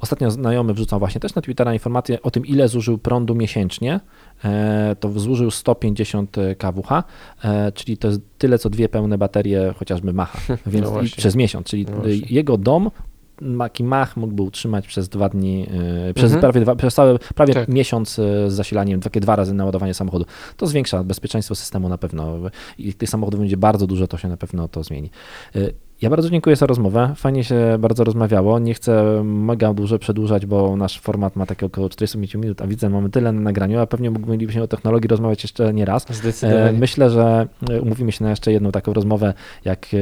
Ostatnio 0.00 0.30
znajomy 0.30 0.74
wrzucał 0.74 0.98
właśnie 0.98 1.20
też 1.20 1.34
na 1.34 1.42
Twittera 1.42 1.72
informację 1.72 2.22
o 2.22 2.30
tym, 2.30 2.46
ile 2.46 2.68
zużył 2.68 2.98
prądu 2.98 3.34
miesięcznie. 3.34 4.00
E, 4.44 4.96
to 5.00 5.18
zużył 5.18 5.50
150 5.50 6.36
kWh, 6.58 7.02
e, 7.44 7.72
czyli 7.72 7.96
to 7.96 8.08
jest 8.08 8.20
tyle, 8.38 8.58
co 8.58 8.70
dwie 8.70 8.88
pełne 8.88 9.18
baterie 9.18 9.74
chociażby 9.76 10.12
Macha, 10.12 10.56
więc 10.66 10.86
i 10.86 10.90
właśnie. 10.90 11.16
przez 11.16 11.36
miesiąc, 11.36 11.66
czyli 11.66 11.86
No 11.86 12.02
jego 12.30 12.56
dom 12.56 12.90
taki 13.58 13.84
Mach 13.84 14.16
mógłby 14.16 14.42
utrzymać 14.42 14.86
przez 14.86 15.08
dwa 15.08 15.28
dni, 15.28 15.66
e, 16.08 16.14
przez 16.14 16.32
Mhm. 16.32 16.40
prawie, 16.40 16.60
dwa, 16.60 16.76
przez 16.76 16.94
cały, 16.94 17.18
prawie 17.34 17.54
Tak. 17.54 17.68
miesiąc 17.68 18.14
z 18.14 18.52
zasilaniem, 18.52 19.00
takie 19.00 19.20
dwa 19.20 19.36
razy 19.36 19.54
naładowanie 19.54 19.94
samochodu. 19.94 20.24
To 20.56 20.66
zwiększa 20.66 21.04
bezpieczeństwo 21.04 21.54
systemu 21.54 21.88
na 21.88 21.98
pewno 21.98 22.36
i 22.78 22.94
tych 22.94 23.10
samochodów 23.10 23.40
będzie 23.40 23.56
bardzo 23.56 23.86
dużo, 23.86 24.06
to 24.06 24.16
się 24.18 24.28
na 24.28 24.36
pewno 24.36 24.68
to 24.68 24.82
zmieni. 24.82 25.10
E, 26.02 26.06
Ja 26.06 26.10
bardzo 26.10 26.30
dziękuję 26.30 26.56
za 26.56 26.66
rozmowę. 26.66 27.12
Fajnie 27.16 27.44
się 27.44 27.76
bardzo 27.78 28.04
rozmawiało. 28.04 28.58
Nie 28.58 28.74
chcę 28.74 29.22
mega 29.24 29.74
dużo 29.74 29.98
przedłużać, 29.98 30.46
bo 30.46 30.76
nasz 30.76 31.00
format 31.00 31.36
ma 31.36 31.46
takie 31.46 31.66
około 31.66 31.88
45 31.88 32.34
minut, 32.34 32.62
a 32.62 32.66
widzę, 32.66 32.88
mamy 32.88 33.10
tyle 33.10 33.32
na 33.32 33.40
nagraniu, 33.40 33.80
a 33.80 33.86
pewnie 33.86 34.10
moglibyśmy 34.10 34.62
o 34.62 34.68
technologii 34.68 35.08
rozmawiać 35.08 35.42
jeszcze 35.44 35.74
nie 35.74 35.84
raz. 35.84 36.10
E, 36.10 36.14
Zdecydowanie. 36.14 36.78
Myślę, 36.78 37.10
że 37.10 37.46
e, 37.70 37.80
umówimy 37.80 38.12
się 38.12 38.24
na 38.24 38.30
jeszcze 38.30 38.52
jedną 38.52 38.72
taką 38.72 38.92
rozmowę, 38.92 39.34
jak 39.64 39.86
e, 39.94 39.98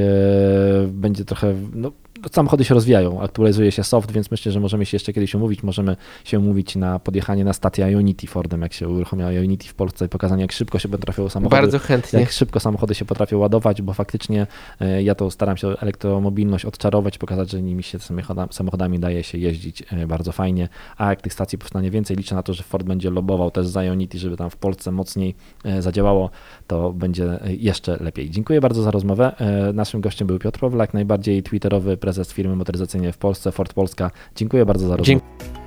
będzie 0.88 1.24
trochę. 1.24 1.54
No, 1.74 1.92
samochody 2.32 2.64
się 2.64 2.74
rozwijają, 2.74 3.20
aktualizuje 3.20 3.72
się 3.72 3.84
soft, 3.84 4.12
więc 4.12 4.30
myślę, 4.30 4.52
że 4.52 4.60
możemy 4.60 4.86
się 4.86 4.94
jeszcze 4.96 5.12
kiedyś 5.12 5.34
umówić. 5.34 5.62
Możemy 5.62 5.96
się 6.24 6.38
umówić 6.38 6.76
na 6.76 6.98
podjechanie 6.98 7.44
na 7.44 7.52
stację 7.52 7.90
Ionity 7.92 8.26
Fordem, 8.26 8.62
jak 8.62 8.72
się 8.72 8.88
uruchomia 8.88 9.32
Ionity 9.32 9.68
w 9.68 9.74
Polsce 9.74 10.06
i 10.06 10.08
pokazanie, 10.08 10.42
jak 10.42 10.52
szybko 10.52 10.78
się 10.78 10.88
potrafią 10.88 11.28
samochody 11.28 11.60
Bardzo 11.62 11.78
chętnie. 11.78 12.20
jak 12.20 12.30
szybko 12.30 12.60
samochody 12.60 12.94
się 12.94 13.04
potrafią 13.04 13.38
ładować, 13.38 13.82
bo 13.82 13.94
faktycznie 13.94 14.46
e, 14.80 15.02
ja 15.02 15.14
to 15.14 15.30
staram 15.30 15.56
się 15.56 15.68
elektromobilność 15.68 16.64
odczarować, 16.64 17.18
pokazać, 17.18 17.50
że 17.50 17.62
nimi 17.62 17.82
się 17.82 17.98
samochoda- 17.98 18.52
samochodami 18.52 18.98
daje 18.98 19.22
się 19.22 19.38
jeździć 19.38 19.82
e, 19.92 20.06
bardzo 20.06 20.32
fajnie, 20.32 20.68
a 20.96 21.10
jak 21.10 21.20
tych 21.22 21.32
stacji 21.32 21.58
powstanie 21.58 21.90
więcej, 21.90 22.16
liczę 22.16 22.34
na 22.34 22.42
to, 22.42 22.54
że 22.54 22.62
Ford 22.62 22.86
będzie 22.86 23.10
lobował 23.10 23.50
też 23.50 23.66
za 23.66 23.84
Ionity, 23.84 24.18
żeby 24.18 24.36
tam 24.36 24.50
w 24.50 24.56
Polsce 24.56 24.92
mocniej 24.92 25.34
e, 25.64 25.82
zadziałało, 25.82 26.30
to 26.66 26.92
będzie 26.92 27.38
jeszcze 27.46 27.96
lepiej. 28.00 28.30
Dziękuję 28.30 28.60
bardzo 28.60 28.82
za 28.82 28.90
rozmowę. 28.90 29.32
Naszym 29.74 30.00
gościem 30.00 30.26
był 30.26 30.38
Piotr 30.38 30.60
Pawlak, 30.60 30.94
najbardziej 30.94 31.42
twitterowy 31.42 31.96
prezes 31.96 32.17
firmy 32.24 32.56
motoryzacyjnej 32.56 33.12
w 33.12 33.18
Polsce, 33.18 33.52
Ford 33.52 33.72
Polska. 33.72 34.10
Dziękuję 34.36 34.66
bardzo 34.66 34.88
za 34.88 34.96
rozmowę. 34.96 35.06
Dziękuję. 35.06 35.58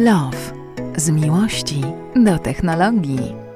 Love. 0.00 0.52
Z 0.96 1.10
miłości 1.10 1.80
do 2.16 2.38
technologii. 2.38 3.49